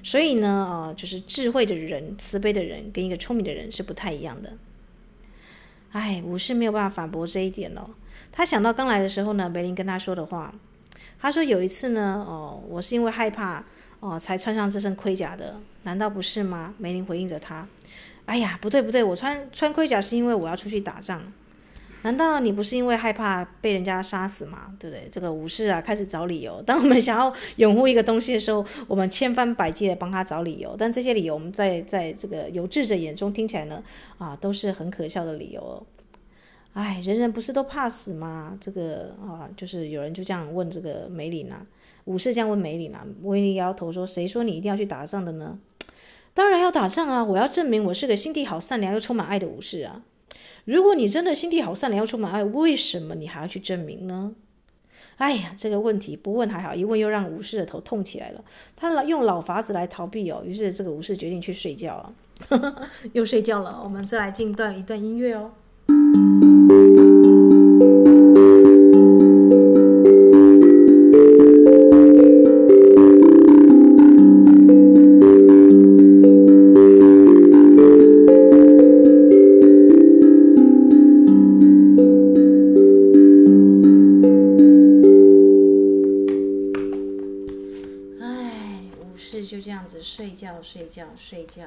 [0.03, 4.55] 所以呢，啊、就是智慧的人、慈悲的人跟一个聪明的人是不太一样的。
[5.91, 7.91] 哎，武士没有办法反驳这一点哦。
[8.33, 10.55] 他想到刚来的时候呢，梅林跟他说的话，
[11.21, 13.63] 他说有一次呢，哦，我是因为害怕
[14.01, 16.75] 哦才穿上这身盔甲的，难道不是吗？
[16.79, 17.69] 梅林回应着他，
[18.25, 21.23] 哎呀，不对不对，我穿穿盔甲是因为我要出去打仗。
[22.03, 24.75] 难道你不是因为害怕被人家杀死吗？
[24.79, 25.09] 对不对？
[25.11, 26.61] 这个武士啊，开始找理由。
[26.67, 30.75] 当我们想要拥护一个东西的时候，我们千方百计的帮他找理由。
[30.79, 33.83] 但这些理由，我们在在这个有志者眼中听起来呢，
[34.19, 35.87] 啊，都是很可笑的理由。
[36.75, 38.57] 哎，人人不是都怕死吗？
[38.61, 41.65] 这个啊，就是有人就这样问这个梅林啊，
[42.07, 45.59] 武士这样问梅林啊，梅林摇头说：“谁说你一定要去打仗的呢？
[46.35, 47.23] 当然要打仗啊！
[47.23, 50.03] 我要证明我是个心地好、善良又充满爱的武士啊！”
[50.65, 54.33] 如果你真的心地好、善良要充满爱，为什么你还要去证明呢？
[55.17, 58.45] 哎呀，这个问题不问还好，一问又让武士的头痛起来了。
[58.77, 63.81] 他用老法子来逃避哦，于是这个武士决定去睡觉了， 又睡觉了。
[63.83, 65.53] 我们再来进段一段音乐哦。
[90.73, 91.65] 睡觉，睡觉，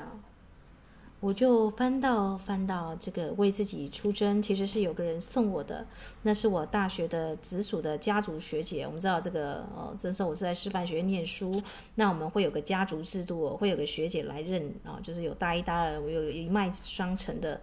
[1.19, 5.85] 我就翻到翻到这个为自己出征，其实是有个人送我的，
[6.23, 8.83] 那是我大学的直属的家族学姐。
[8.83, 11.61] 我们知道这个，呃，这时候我是在师范学院念书，
[11.93, 17.61] 那我们会有个家族制度，会有个学姐来认啊，就是有大一、大二，我有一脉双承的。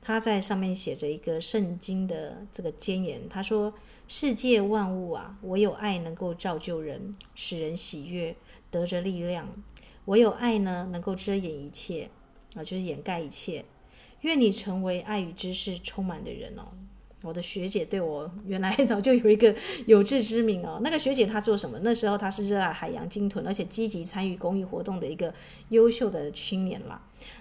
[0.00, 3.72] 他在上面写着一个圣经的这个箴言，他说
[4.08, 8.34] ：“世界万物啊，唯有爱能够造就人，使人喜悦，
[8.68, 9.46] 得着力量。”
[10.06, 12.10] 唯有爱呢，能够遮掩一切，
[12.54, 13.64] 啊，就是掩盖一切。
[14.22, 16.62] 愿你成为爱与知识充满的人哦。
[17.22, 19.54] 我的学姐对我原来早就有一个
[19.86, 20.80] 有志之名哦。
[20.82, 21.78] 那个学姐她做什么？
[21.82, 25.32] 那时候她是热爱海洋鲸豚，而且积极参与公益活动的一个
[25.68, 27.00] 优秀的青年啦。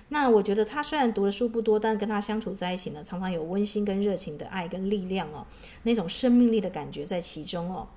[0.09, 5.47] 那我觉得她虽然读的书不多，但跟她相处在一起呢，常常有温馨跟热情的爱跟力量哦，
[5.81, 7.87] 那种生命力的感觉在其中哦。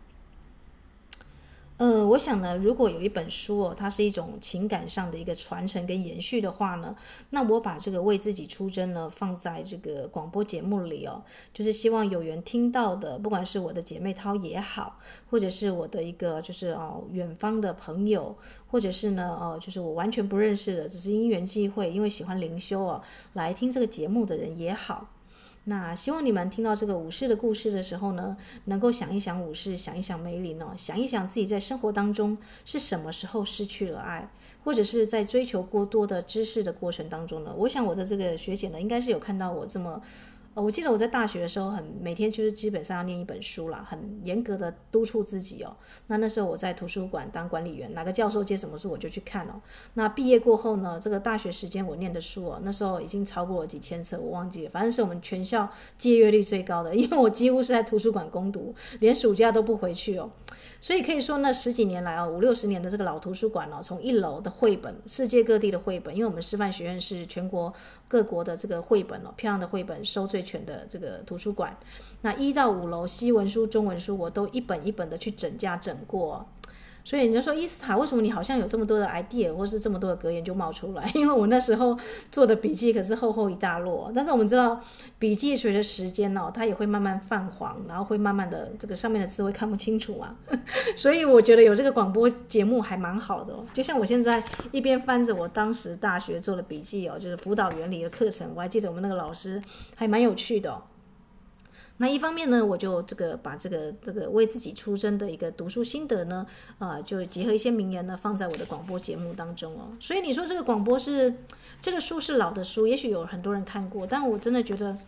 [1.77, 6.95] 呃，我想呢，如果有一本书哦，它是一种情感上的一个传承跟延续的话呢，
[7.31, 18.37] 那我把这个为自己出征呢放在这个广播节目里哦，就是希望有缘听到的，不管是我的姐妹淘也好，或者是我的一个就是哦远方的朋友，
[18.69, 25.09] 或者是呢哦就是我完全不认识的，只是因缘际会，因为喜欢灵修哦来听这个节目的人也好。
[25.65, 34.29] 那希望你们听到这个武士的故事的时候呢，能够想一想武士，想一想梅林哦，想一想自己在生活当中是什么时候失去了爱，
[34.63, 37.55] 或者是在追求过多的知识的过程当中呢？
[37.57, 40.03] 我想我的这个学姐呢，应该是有看到我这么。
[40.55, 45.77] 呃，我记得我在大学的时候很，每天就是基本上要念一本书啦，很严格的督促自己哦。
[46.07, 49.61] 那那时候我在图书馆当管理员，哪个教授借什么书我就去看哦。
[49.95, 60.31] 那毕业过后呢，这个大学时间我念的书哦，那时候已经超过了几千册，我忘记了，反正是我们全校借阅率最高的，因为我几乎是在图书馆攻读，连暑假都不回去哦。
[60.85, 67.73] 所以可以说，那十几年来啊，五六十年的这个老图书馆哦，从一楼的绘本，世界各地的绘本，因为我们师范学院是全国
[68.07, 71.75] 各国的这个绘本哦，漂亮的绘本收最全的这个图书馆。
[72.21, 76.45] 那一到五楼，西文书、中文书，我都一本一本的去整价整过。
[77.05, 81.09] 所以你就说伊斯塔，为什么你好像有这么多的 idea，或是这么多的格言就冒出来？
[81.15, 81.97] 因为我那时候
[82.31, 84.11] 做的笔记可是厚厚一大摞。
[84.15, 84.81] 但是我们知道，
[85.19, 90.35] 笔记随着时间哦，它也会慢慢泛黄，然后会慢慢的这个上面的字会看不清楚啊。
[90.97, 93.55] 所以我觉得有这个广播节目还蛮好的。
[93.75, 99.61] 就像我现在一边翻着我当时大学做的笔记哦，就是辅导原理的课程，我还记得我们那个老师
[99.95, 100.81] 还蛮有趣的。
[101.99, 106.45] 那一方面呢，我就这个把这个这个为自己出征的一个读书心得呢，
[106.79, 109.97] 啊、呃，就结合一些名言呢，放在我的广播节目当中哦。
[110.01, 111.33] 所以你说这个广播是
[111.81, 114.99] 这个书是老的书，也许有很多人看过，但我真的觉得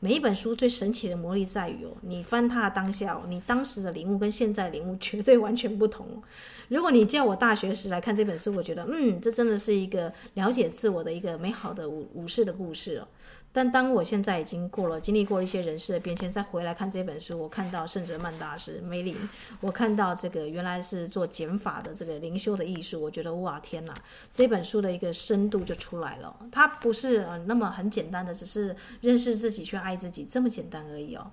[0.00, 6.22] 每一本书最神奇的魔力在于哦，你翻它当下，你当时的领悟跟现在领悟绝对完全不同。
[6.68, 13.08] 如果你叫我大学时来看这本书，我觉得嗯，这真的是一个了解自我的一个美好的武武士的故事哦。
[13.58, 19.16] 但当我现在已经过了经历过一些人事的变迁，再回来看这本书，我看到圣哲曼大师梅林，
[19.60, 23.92] 我看到这个原来是做减法的这个灵修的艺术，我觉得哇天哪，
[24.30, 26.32] 这本书的一个深度就出来了。
[26.52, 31.32] 它不是那么很简单的，只是认识自己去爱自己这么简单而已哦。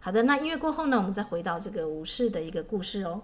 [0.00, 3.20] 好的，那音乐过后呢，我们再回到这个武士的一个故事哦。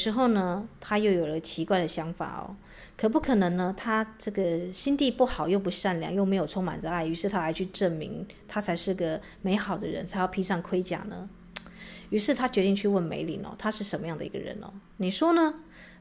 [0.00, 2.56] 时候呢，他又有了奇怪的想法哦，
[2.96, 3.74] 可不可能呢？
[3.76, 11.28] 他这个心地不好，又不善良，又没有充满着爱，于是他来去证明他才是个美好的人，才要披上盔甲呢？
[12.08, 14.72] 于是他决定去问梅林哦，他是什么样的一个人哦？
[14.96, 15.54] 你说呢？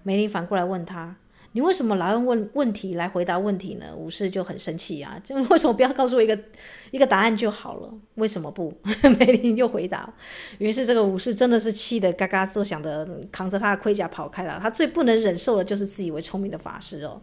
[0.03, 1.17] 梅林反过来问他。
[1.51, 3.87] 你为什么老用问问题来回答问题呢？
[3.95, 6.37] 武士就很生气啊，就为什么不要告诉我一个
[6.91, 7.91] 一个答案就好了？
[8.15, 8.71] 为什么不？
[9.17, 10.13] 梅林又回答。
[10.59, 14.59] 于是这个武士真的是气得嘎嘎作响的，扛着他的盔甲跑开了。
[14.61, 17.19] 他最不能忍受的就是自以为聪明的法师哦。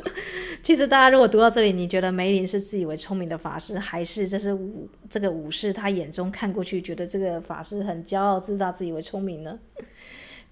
[0.62, 9.58] 其实大家如果读到这里，你觉得梅林是自以为聪明的法师，还是这是武这个武士他眼中看过去觉得这个法师很骄傲自大、自以为聪明呢？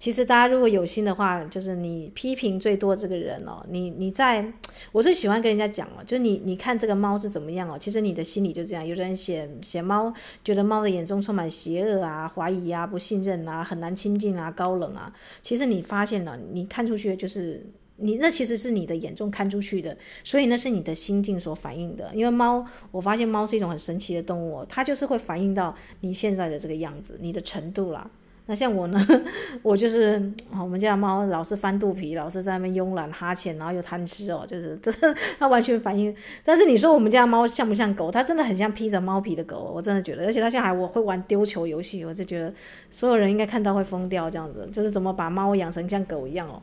[0.01, 4.51] 其实大家如果有心的话，就是你批评最多这个人哦，你你在，
[4.91, 8.83] 我最喜欢跟人家讲哦，就你你看这个猫是怎么样哦，其实你的心里就这样。
[8.83, 10.11] 有人写写猫，
[10.43, 15.13] 觉得猫的眼中充满邪恶啊、怀疑啊、不信任啊、很难亲近啊、高冷啊。
[15.43, 17.63] 其实你发现了，你看出去就是
[17.97, 22.09] 你那其实是你的眼中看出去的，所以那是你的心境所反映的。
[22.15, 28.09] 因为猫，我发现猫是一种很神奇的动物，它就是会反映到你现在的这个样子，你的程度啦。
[28.51, 28.99] 那像我呢，
[29.63, 30.21] 我就是
[30.59, 36.13] 我们家的猫老是翻肚皮，老是在那边慵懒哈欠，然后又贪吃哦，就是 真的，它完全反应。
[36.43, 38.11] 但是你说我们家猫像不像狗？
[38.11, 40.25] 它真的很像披着猫皮的狗，我真的觉得。
[40.25, 42.53] 而且它现在还我会玩丢球游戏，我就觉得
[42.89, 46.61] 所有人应该看到会疯掉这样子，就是怎么把猫养成像狗一样哦。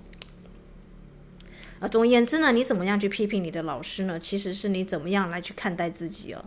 [1.81, 4.21] 啊，总而言之呢，你怎么样去批评你的老师呢？
[4.21, 6.45] 其实是你怎么样来去看待自己哦。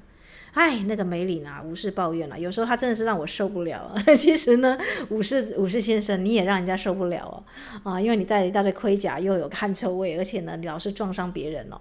[0.54, 2.38] 哎，那个梅林啊，武士抱怨了。
[2.40, 3.94] 有时候他真的是让我受不了。
[4.18, 4.78] 其实呢，
[5.10, 7.92] 武士武士先生，你也让人家受不了哦。
[7.92, 11.80] 啊，因为你带了一大堆盔甲，又有汗臭味，而且呢，你老是撞伤别人哦。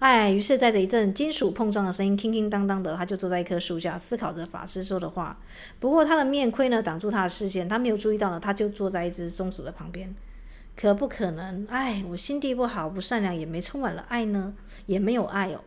[0.00, 5.36] 哎，于是带着一阵金属碰撞的声音，叮叮当当的，他就坐在一棵树下，思考着法师说的话。
[5.80, 10.14] 不过他的面盔呢，挡住他的视线，他没有注意到呢，他就坐在一只松鼠的旁边。
[10.76, 11.66] 可不可能？
[11.68, 14.54] 哎，我心地不好，不善良，也没充满了爱呢，
[14.86, 15.60] 也没有爱哦。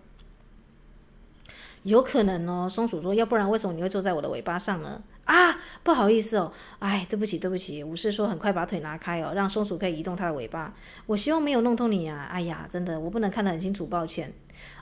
[1.84, 7.84] 有可能哦，松鼠说：“要不然为什么你会坐在我的尾巴上呢？”啊，不好意思哦，哎，对不起，对不起。
[7.84, 10.74] 武士说：“很快把腿拿开哦，让松鼠可以移动它的尾巴。”
[11.08, 12.28] 我希望没有弄痛你啊！
[12.32, 14.34] 哎呀，真的，我不能看得很清楚，抱歉。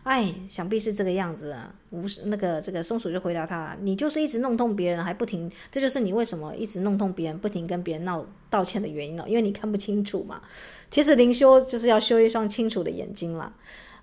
[0.04, 1.74] 哎，想必是这个样子啊。
[1.92, 10.42] 武士那个这个松鼠就回答他：“你就是一直弄痛别人，还不停，这就是你为什么一直弄痛别人，不停跟别人闹道歉的原因哦，因为你看不清楚嘛。
[10.90, 13.54] 其实灵修就是要修一双清楚的眼睛啦。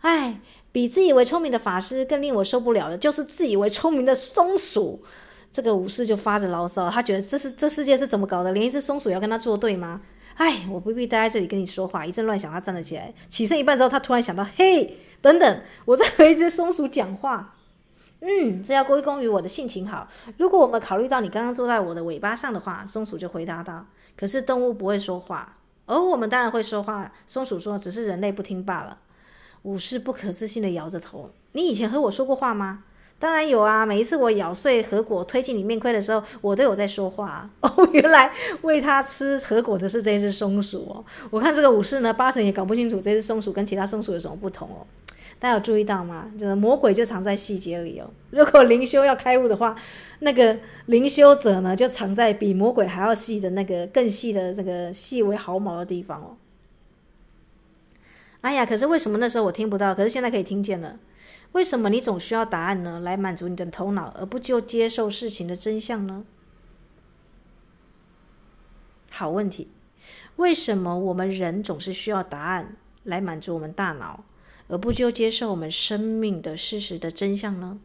[0.01, 0.41] 哎。”
[0.77, 5.03] 比自以为聪明的法师更令我受不了的，就是自以为聪明的松鼠。
[5.51, 8.53] 这个武士就发着牢骚，他觉得这是这世界是怎么搞的？
[8.53, 10.03] 连一只松鼠要跟他作对吗？
[10.35, 12.05] 哎，我不必待在这里跟你说话。
[12.05, 17.55] 一阵乱想，他站了起来，起身一半之后，他突然想到：嘿，等等，我在和一只松鼠讲话。
[18.21, 20.07] 嗯，这要归功于我的性情好。
[20.37, 27.11] 如果我们考虑到你刚刚坐在我的尾巴上的话，松鼠就回答道：可是动物不会说话，而我们当然会说话。
[27.27, 28.99] 松鼠说：只是人类不听罢了。
[29.67, 32.85] 武士不可置信地摇着头：“你以前和我说过话吗
[33.19, 37.51] ？”“当然有啊，每一次我咬碎核果推进你面盔的时候，我都有在说话。
[37.63, 38.31] ”“哦，原来
[38.63, 44.87] 喂他吃核果的是这只松鼠哦。”我看这个武士呢，八成也搞不清楚这只松鼠跟其他松鼠有什么不同哦。
[45.41, 46.31] 大家有注意到吗？
[46.39, 48.09] 就是魔鬼就藏在细节里哦。
[48.31, 49.75] 如果灵修要开悟的话，
[50.21, 56.37] 那个灵修者呢，就藏在比魔鬼还要细的那个更细的这个细微毫毛的地方哦。
[58.47, 59.93] 哎呀，可是为什么那时候我听不到？
[59.93, 61.01] 可是现在可以听见了。
[61.51, 63.01] 为什么你总需要答案呢？
[63.01, 66.25] 来满足你的头脑，而不就接受事情的真相呢？
[69.11, 69.67] 好问题。
[70.37, 74.23] 为什么我们人总是需要答案来满足我们大脑，
[74.69, 77.81] 而不就接受我们生命的事实的真相呢？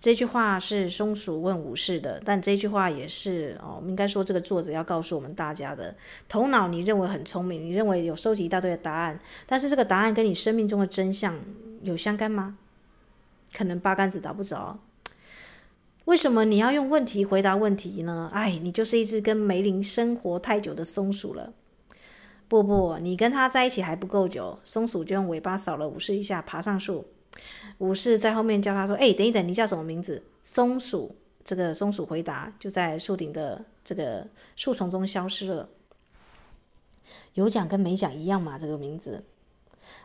[0.00, 5.94] 这句话是松鼠问武士的，但这句话也是哦，我们应该说这个作者要告诉我们大家的：
[6.26, 11.38] 头脑你认为很聪明，你认为有收集一大堆的答案，但是这个答案跟你生命中的真相
[11.82, 12.56] 有相干吗？
[13.52, 14.78] 可能八竿子打不着。
[16.06, 18.30] 为什么你要用问题回答问题呢？
[18.32, 21.52] 哎，你就是一只跟梅林生活太久的松鼠了。
[22.48, 24.58] 不不，你跟他在一起还不够久。
[24.64, 27.06] 松鼠就用尾巴扫了武士一下，爬上树。
[27.80, 31.14] 武士在后面叫他说：“哎，等一等，你叫什么名字？”松鼠。
[31.42, 35.66] 这个松鼠回答，就在树顶的这个树丛中消失了。
[37.32, 38.58] 有讲跟没讲一样嘛？
[38.58, 39.24] 这个名字。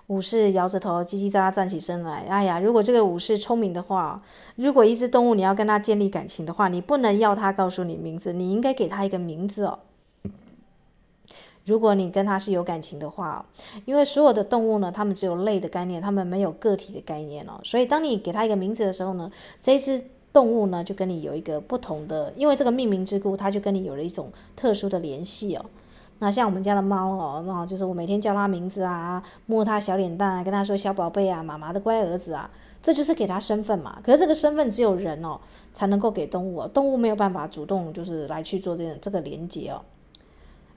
[0.07, 2.25] 武士摇着头，叽叽喳喳站起身来。
[2.29, 4.23] 哎呀，如果这个武士聪明的话，
[4.55, 9.79] 如果一只动物你要跟他建立感情的话，你不能要他告诉你名字，你应该给他一个名字哦。
[11.65, 13.43] 如果你跟它是有感情的话，
[13.85, 17.59] 因为所有的动物呢，它们只有类的概念，它们没有个体的概念哦。
[17.63, 25.65] 所以当你给它一个名字的时候呢，这只动物呢，就跟你有一个不同的，因为这个命名之故，它就跟你有了一种特殊的联系哦。
[26.19, 32.49] 那像我们家的猫哦，那就是我每天叫它名字啊，摸它小脸蛋啊，跟它说小宝贝啊，妈妈的乖儿子啊，
[32.81, 33.99] 这就是给它身份嘛。
[34.03, 35.39] 可是这个身份只有人哦
[35.73, 39.81] 才能够给动物，动物没有办法主动就是来去做这个这个连接哦。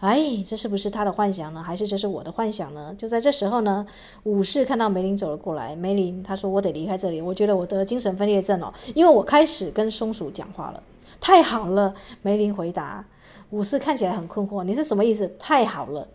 [0.00, 1.60] 哎，这是不是他的幻想呢？
[1.60, 2.94] 还是这是我的幻想呢？
[2.96, 3.84] 就在这时候呢，
[4.22, 5.74] 武士看到梅林走了过来。
[5.74, 10.80] 梅林他说：“我得离开这里，我觉得我得精神分裂症哦，因为我开始跟松鼠讲话了。”
[11.20, 11.92] 太好了，
[12.22, 13.04] 梅林回答。
[13.50, 16.06] 武士看起来很困惑：“你是什么意思？”太好了，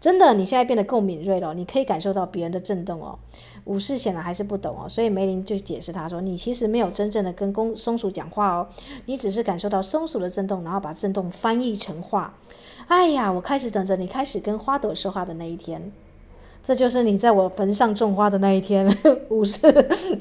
[0.00, 3.18] 真的，你现在变得够敏锐了，你可以感受到别人的震动哦。
[3.64, 8.66] 武士显然还是不懂哦，所以梅林就解释他说：“你其实没有真正的跟公松鼠讲话哦，
[9.04, 12.32] 你只是感受到松鼠的震动，然后把震动翻译成话。”
[12.88, 15.92] 哎呀，我开始等着你开始跟花朵说话的那一天，
[16.62, 18.86] 这就是你在我坟上种花的那一天。
[19.28, 19.60] 武士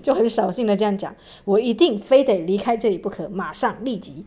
[0.01, 4.25] 就很扫兴的这样讲，我一定非得离开这里不可，马上立即。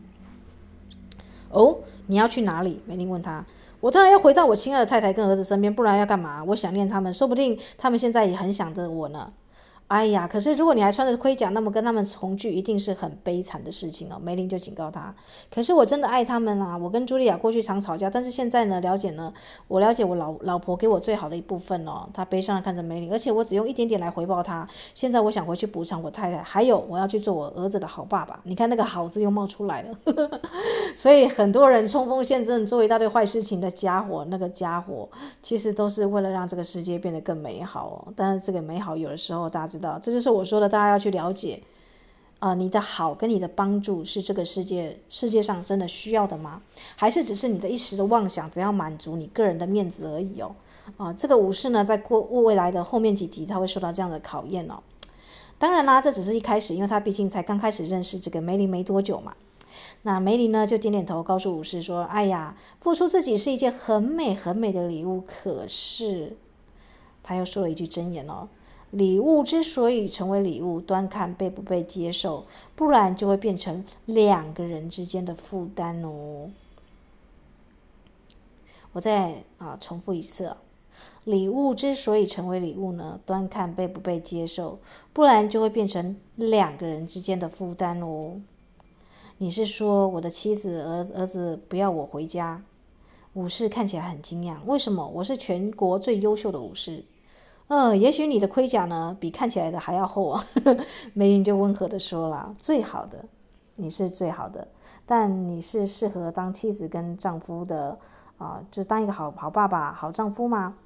[1.49, 2.79] 哦，你要去哪里？
[2.85, 3.45] 梅林问他。
[3.81, 6.43] 我当然要回到我亲爱的太太跟儿子身边，不然要干嘛？
[6.45, 9.31] 我想念他们，说不定他们现在也很想着我呢。
[9.89, 14.19] 哎呀，可是如果你还穿着盔甲，那么跟他们重聚一定是很悲惨的事情哦。
[14.21, 15.13] 梅林就警告他。
[15.51, 16.77] 可是我真的爱他们啊！
[16.77, 19.33] 我跟茱莉亚过去常吵架，但是现在呢，了解呢，
[19.67, 22.07] 我了解我老老婆给我最好的一部分哦。
[22.13, 24.67] 他悲伤的看着梅林，而且我只用一点点来回报他。
[24.93, 28.39] 现在我想回去补偿我太太，还有我要去做我儿子的好爸爸。
[28.43, 29.97] 你看那个好字又冒出来了，
[30.95, 35.09] 所以很多人冲锋陷阵做一大堆坏事情的家伙，那个家伙
[35.41, 38.13] 其实都是为了让这个世界变得更美好哦。
[38.15, 39.99] 但是这个美好有的时候大致的。
[40.03, 41.61] 这就是我说的，大家要去了解，
[42.39, 46.61] 啊、你的好跟你的帮助是这个世界世界上真的需要的吗？
[46.95, 50.55] 还是只是你的一时的妄想，只要满足你个人的面子而已哦？
[50.97, 54.81] 啊、这个武士呢，在过未来的后面几集，他会受到这样的考验哦。
[55.57, 59.35] 当然啦，这只是一开始，因为他毕竟才刚开始认识这个梅林没多久嘛。
[60.03, 66.37] 那梅林呢，就点点头，告诉武士说：“哎呀，付出自己是一件很美很美的礼物。”可是，
[67.21, 68.47] 他又说了一句真言哦。
[68.91, 76.49] 礼物之所以成为礼物，端看被不被接受，不然就会变成两个人之间的负担哦。
[78.91, 80.57] 我再啊重复一次，
[81.23, 84.79] 礼物之所以成为礼物呢，端看被不被接受，
[85.13, 88.41] 不然就会变成两个人之间的负担哦。
[89.37, 92.63] 你是说我的妻子儿儿子不要我回家？
[93.33, 95.07] 武士看起来很惊讶，为什么？
[95.07, 97.05] 我是全国最优秀的武士。
[97.69, 100.43] 嗯，也许你的盔甲呢，比看起来的还要厚啊。
[101.13, 103.25] 梅林就温和地说了：“最好的，
[103.75, 104.69] 你是最好的，
[105.05, 107.99] 但你是适合当妻子跟丈夫的
[108.39, 110.77] 啊、就当一个好好爸爸、好丈夫吗？”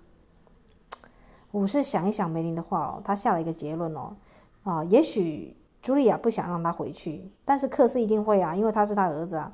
[1.54, 4.18] 武士想一想梅林的话哦，他下了一个结论哦，
[4.64, 9.54] 啊、也许茱莉亚不想让他回去，但是克斯一定会啊，因为他是他儿子啊。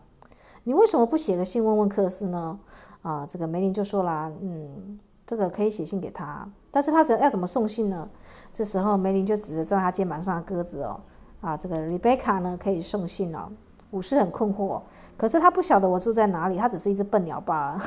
[0.63, 2.59] 你为什么不写个信问问克斯呢？
[3.03, 4.99] 啊、这个梅林就说了，嗯。
[5.29, 8.09] 这个可以写信给他，但是他怎要怎么送信呢？
[8.51, 11.01] 这时候梅林就指着在他肩膀上的鸽子哦，
[11.39, 13.51] 啊，这个丽贝卡呢可以送信哦。
[13.91, 14.79] 武士很困惑，
[15.17, 17.81] 可是他不晓得我住在哪里，他只是一只笨鸟罢了。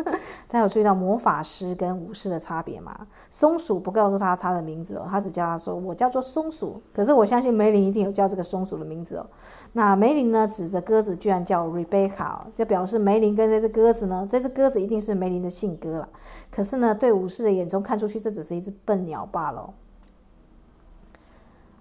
[0.48, 2.94] 他有注意到魔法师跟武士的差别吗？
[3.30, 6.80] 松鼠不告诉他他的名字哦，他只叫他说我叫做松鼠。
[6.92, 9.26] 可是我相信梅林一定有叫这个松鼠的名字哦。
[9.72, 16.08] 那梅林呢指着鸽子，居然叫 Rebecca，就表示梅林跟这只鸽子呢，这只鸽子一定是梅林的信鸽了。
[16.50, 19.72] 可是呢，对武士的眼中看出去，这只是一只笨鸟罢了。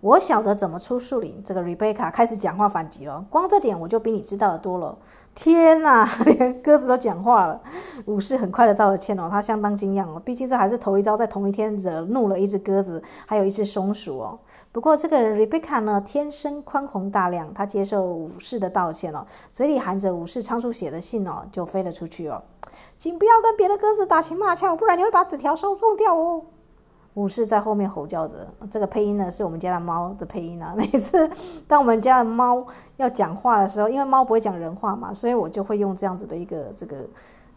[0.05, 1.41] 我晓得怎么出树林。
[1.43, 3.25] 这个 Rebecca 开始讲话反击了。
[3.27, 4.95] 光这点我就比你知道的多了。
[5.33, 7.59] 天哪， 连鸽子都讲话了。
[8.05, 14.39] 武士很快的道了歉哦，他相当惊讶哦，毕竟这还是头一遭，在同一天惹怒了一只鸽子，还有一只松鼠哦。
[14.71, 22.43] 不过这个 Rebecca 呢，天生宽宏大量，他接受武士的道歉哦，嘴里含着武士仓鼠写的信哦，就飞了出去哦。
[22.95, 26.43] 请不要跟别的鸽子打情骂俏，不然你会把纸条收弄掉哦。
[27.15, 30.73] 武士在后面吼叫着，这个配音呢是我们家的猫的配音啊。
[30.77, 31.29] 每次
[31.67, 32.65] 当我们家的猫
[32.97, 37.07] 要讲话的时候，因为猫不会讲人话嘛，所以我就会用这样子的一个这个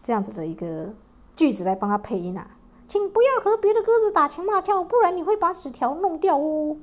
[0.00, 0.88] 这样子的一个
[1.34, 2.46] 句子来帮它配音啊。
[2.86, 6.76] 请不要和别的鸽子打情骂俏，不然你会把纸条弄掉哦。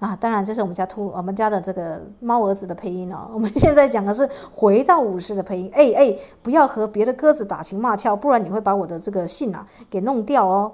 [0.00, 3.30] 啊，当然这是我们家兔我们家的这个猫儿子的配音哦。
[3.32, 5.70] 我们现在讲的是回到武士的配音。
[5.72, 10.72] 哎哎，不要和别的鸽子打情骂俏，不然你会把我的这个信啊给弄掉哦。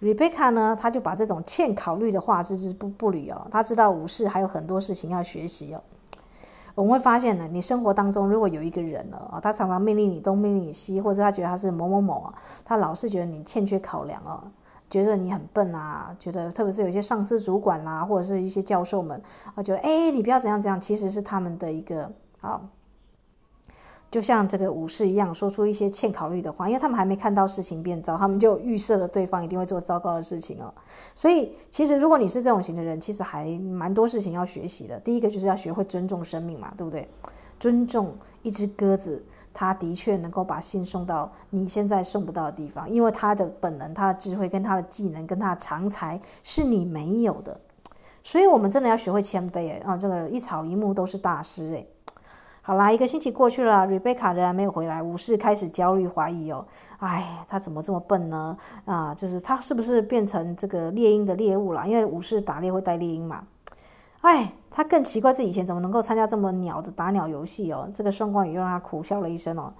[0.00, 3.46] Rebecca 呢，他就把这种欠考虑的话置之不不理哦。
[3.50, 5.82] 他知道武士还有很多事情要学习哦。
[6.74, 12.32] 我们会发现呢，你生活当中如果有一个人了啊，他常常命令你东命令你西，或者他觉得他是某某某，
[12.64, 14.44] 他老是觉得你欠缺考量哦。
[14.88, 19.22] 觉得你很笨啊，觉得特别是有一些上司主管啦、或者是一些教授们
[19.54, 22.60] 啊，觉得哎，你不要怎样怎样，其实是他们的一个啊。
[24.10, 30.74] 就像这个武士一样，说出一些欠考虑的话，因为他们还没看到事情变糟，他们就预设了对方一定会做糟糕的事情哦。
[31.14, 34.98] 所以，其实如果你是这种型的人，其实还蛮多事情要学习的。
[34.98, 37.08] 第一个就是要学会尊重生命嘛，对不对？
[37.60, 47.60] 尊重一只鸽子，它的确能够把信送到你现在送不到的地方，因为它的本能、它的智慧、跟它的技能、跟它的长才是你没有的。
[48.22, 51.86] 所以我们真的要学会谦卑诶啊，这个一草一木都是大师诶。
[52.62, 55.02] 好啦，一个星期过去了，瑞贝卡仍然没有回来。
[55.02, 56.66] 武士开始焦虑怀疑哦，
[56.98, 58.56] 哎，他怎么这么笨呢？
[58.84, 61.88] 啊，就是他是不是变成这个猎鹰的猎物了？
[61.88, 63.44] 因为武士打猎会带猎鹰嘛。
[64.20, 67.88] 哎，他更奇怪自己以前怎么能够参加这么鸟的打鸟游戏哦。
[67.90, 69.72] 这个双关语又让他苦笑了一声哦。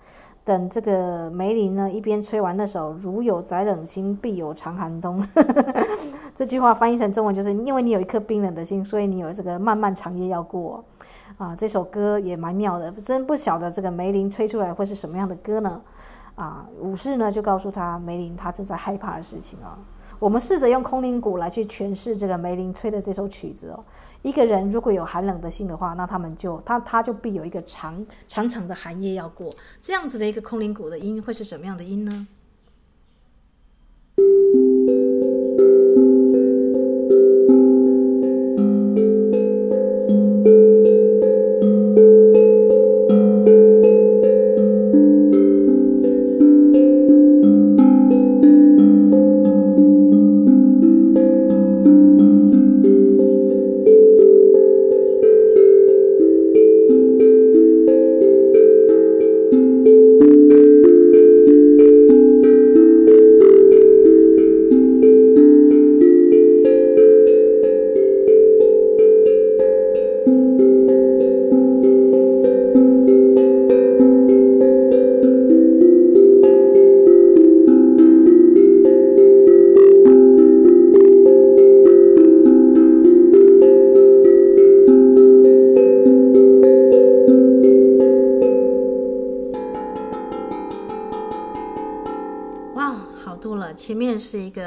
[0.42, 5.22] 等这个梅林呢一边吹完那首“如有宅冷心，必有长寒冬”，
[6.34, 10.82] 这句话翻译成中文就是：因为你有一颗冰冷的心，所以你有这个漫漫长夜要过。
[11.40, 15.80] 啊，这首歌也蛮妙的，真不晓得这个梅林吹出来会是什么样的歌呢？
[16.34, 19.78] 啊，武士呢就告诉他梅林他正在害怕的事情哦。
[20.18, 23.82] 我们试着用空灵鼓来去诠释这个梅林吹的这首曲子哦。
[24.20, 29.50] 一个人如果有寒冷的心的话，那他们就他他就必有一个长长长的寒夜要过。
[29.80, 32.28] 这样子的一个空灵鼓的音会是什么样的音呢？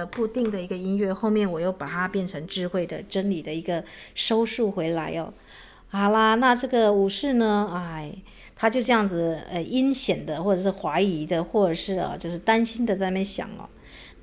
[0.08, 3.84] 固定的一个音乐，后面我又把它变成智慧的真理的一个
[4.16, 5.34] 收束回来哦。
[5.90, 8.12] 好啦，那这个武士呢，哎，
[8.56, 13.63] 他就这样子呃阴险的，或者是怀疑的，或者是啊就是担心的在那边想哦。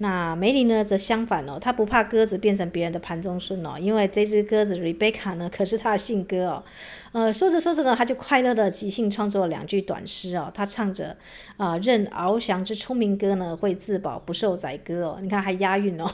[0.02, 6.64] 那梅林呢则相反哦，他不怕鸽子变成别人的盘中飧哦，因为这只鸽子 Rebecca 呢可是他的信鸽哦。
[7.12, 10.50] 呃，说着说着呢，他就快乐的即兴创作了两句短诗哦。
[10.54, 11.14] 他唱着
[11.58, 15.18] 啊，任翱翔之聪明鸽呢，会自保不受宰割哦。
[15.20, 16.10] 你看还押韵哦，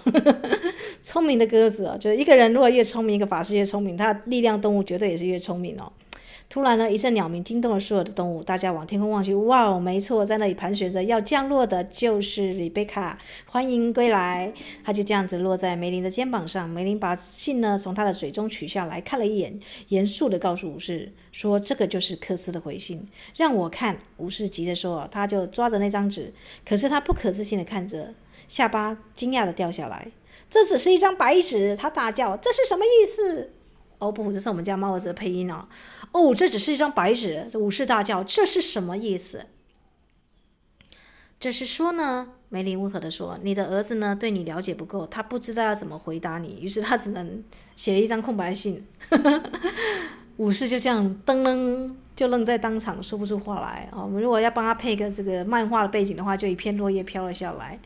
[1.01, 5.93] 聪明的鸽子哦，就是一个人如果越聪明，一个法师越聪明，他力量动物绝对也是越聪明哦。
[6.57, 14.51] 突然呢，一阵鸟鸣惊动了所有的动物，大家往天空望去，哇哦，没错，在那里盘旋着要降落的就是丽贝卡，欢迎归来。
[14.83, 26.33] 他就这样子落在梅林的肩膀上，梅林把信呢从他的嘴中取下来看了一眼，严肃地告诉武士说：“这个就是克斯的回信，让我看。”武士急着说：“他就抓着那张纸，
[26.67, 28.15] 可是他不可置信地看着，
[28.49, 30.11] 下巴惊讶地掉下来。
[30.49, 33.53] 这只是一张白纸。”他大叫：“这是什么意思？”
[33.99, 35.67] 哦不，这是我们家猫儿子的配音哦。
[36.13, 37.49] 哦，这只是一张白纸。
[37.55, 39.47] 武士大叫：“这是什么意思？”
[41.39, 47.43] 这是说呢，梅林温和地说：“你的儿子呢，对你了解不够，他不知道要怎么回答你，于是他只能
[47.75, 48.87] 写一张空白信。
[50.39, 51.95] ”武士就这样噔噔。
[52.17, 54.01] 就愣在当场，说不出话来啊！
[54.03, 57.79] 我们如果要帮他配个这个漫画的背景的话，就一片落叶飘了下来。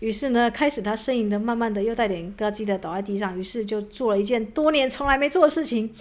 [0.00, 3.38] 于是呢，开始他呻吟的，慢慢的又带点咯叽的倒在地上。
[3.38, 5.94] 于是就做了一件多年从来没做的事情，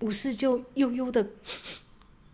[0.00, 1.26] 武士就悠悠的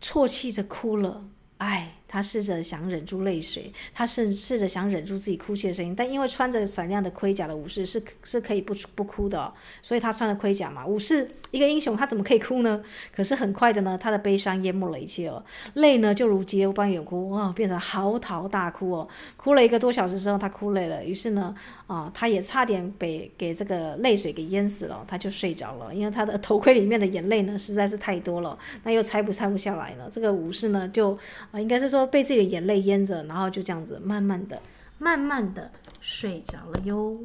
[0.00, 1.24] 啜泣着哭了。
[1.58, 1.92] 哎。
[2.08, 9.52] 他试着想忍住泪水，他试试着想忍住自己哭泣的声音，但因为穿着闪亮的盔甲的武士是是可以不不哭的，
[9.82, 10.86] 所以他穿了盔甲嘛。
[10.86, 12.82] 武士一个英雄，他怎么可以哭呢？
[13.14, 15.44] 可是很快的呢，他的悲伤淹没了一切哦，
[15.74, 21.54] 泪呢就如急流般涌哭，哇，变成嚎啕大哭哦，哭了一个多小时之后，他哭累了，于是呢，
[21.86, 30.08] 啊，他也差点被给这个泪水给淹死了，他就睡着了，因为他的头盔里面的眼泪呢实在是太多了，那又拆不拆不下来了。
[30.10, 31.12] 这个武士呢就
[31.50, 32.06] 啊，应该是说。
[32.06, 34.62] 被自己的眼泪淹着，然后就这样子慢慢的、
[34.96, 37.18] 慢慢的睡着了哟。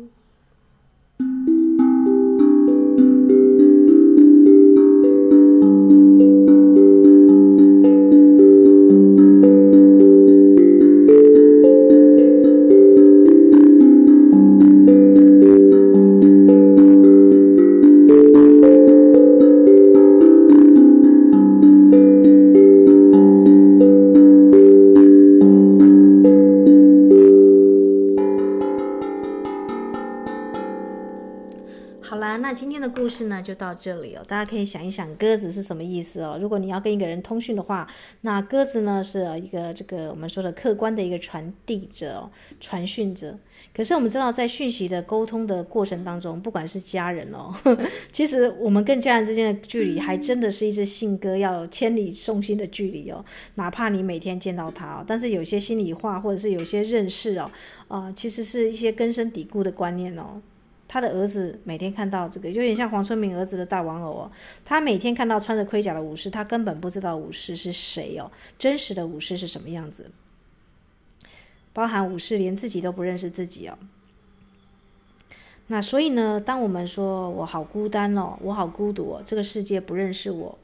[33.42, 36.38] 就到这里哦，大家可以想一想鸽子是什么意思哦。
[36.42, 37.88] 如果你要跟一个人通讯的话，
[38.22, 43.38] 那鸽子呢是一个这个我们说的客观的一个传递者哦，传讯者。
[43.76, 47.54] 可是我们知道，在讯息的沟通的过程当中，不管是家人哦，
[48.12, 53.24] 其实我们跟家人之间的距离还真的是一只信鸽要千里送信的距离哦。
[53.56, 57.52] 哪怕你每天见到他哦，但是有些心里话或者是有些认识哦，
[57.88, 60.42] 啊、其实是一些根深蒂固的观念哦。
[60.94, 64.32] 他的儿子每天看到这个，有点像黄春明儿子的大玩偶哦。
[64.66, 68.30] 他每天看到穿着盔甲的武士，他根本不知道武士是谁哦，
[68.60, 70.12] 真实的武士是什么样子。
[71.72, 73.78] 包含武士连自己都不认识自己哦。
[75.68, 80.60] 那所以呢，当我们说我好孤单哦，我好孤独哦，这个世界不认识我。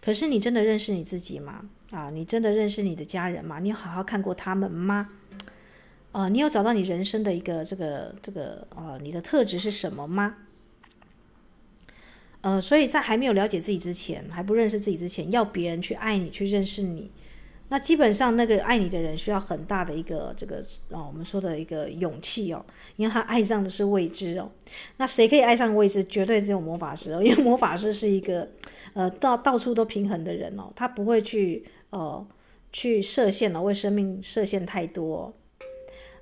[0.00, 1.68] 可是你真的认识你自己吗？
[1.90, 3.58] 啊，你真的认识你的家人吗？
[3.58, 5.08] 你好好看过他们吗？
[6.14, 10.36] 啊，你有找到你人生的一个这个这个啊，你的特质是什么吗？
[12.40, 17.10] 呃，所以在还没有了解自己之前，还不认识自己之前，要别人去爱你，去认识你，
[17.68, 24.48] 那基本上那个爱你的人需要很大的一个这个啊，我们说的一个勇气哦，因为他爱上的是未知哦。
[24.98, 26.04] 那谁可以爱上未知？
[26.04, 28.48] 绝对只有魔法师哦，因为魔法师是一个
[28.92, 32.24] 呃到到处都平衡的人哦，他不会去呃
[32.70, 35.34] 去设限哦，为生命设限太多。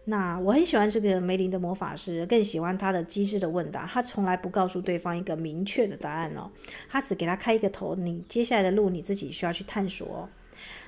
[0.05, 3.86] 那我很喜欢这个梅林的魔法师，更喜欢他的机智的问答。
[3.86, 6.50] 他从来不告诉对方一个明确的答案哦，
[6.90, 10.28] 他只给他开一个头，你接下来的路你自己需要去探索哦。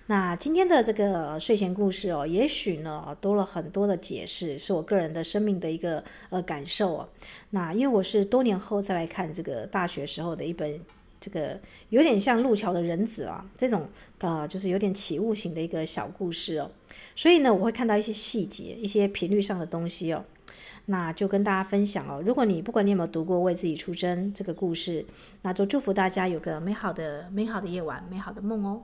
[0.06, 7.08] 那今天的这个睡前故事哦，也许呢多了很多的解释，是我个人的生命的一个呃感受哦。
[7.50, 10.80] 那因为我是多年后再来看这个大学时候的一本。
[11.24, 11.58] 这个
[11.88, 16.70] 有点像路桥的人子啊这种啊就是有点起雾型的一个小故事哦。
[17.16, 20.22] 所以呢我会看到一些细节一些频率上的东西哦。
[20.86, 25.06] 那就跟大家分享哦如果你不管你有没有读过为自己出征这个故事
[25.40, 28.82] 那就祝福大家有个美好的美好的夜晚美好的梦哦。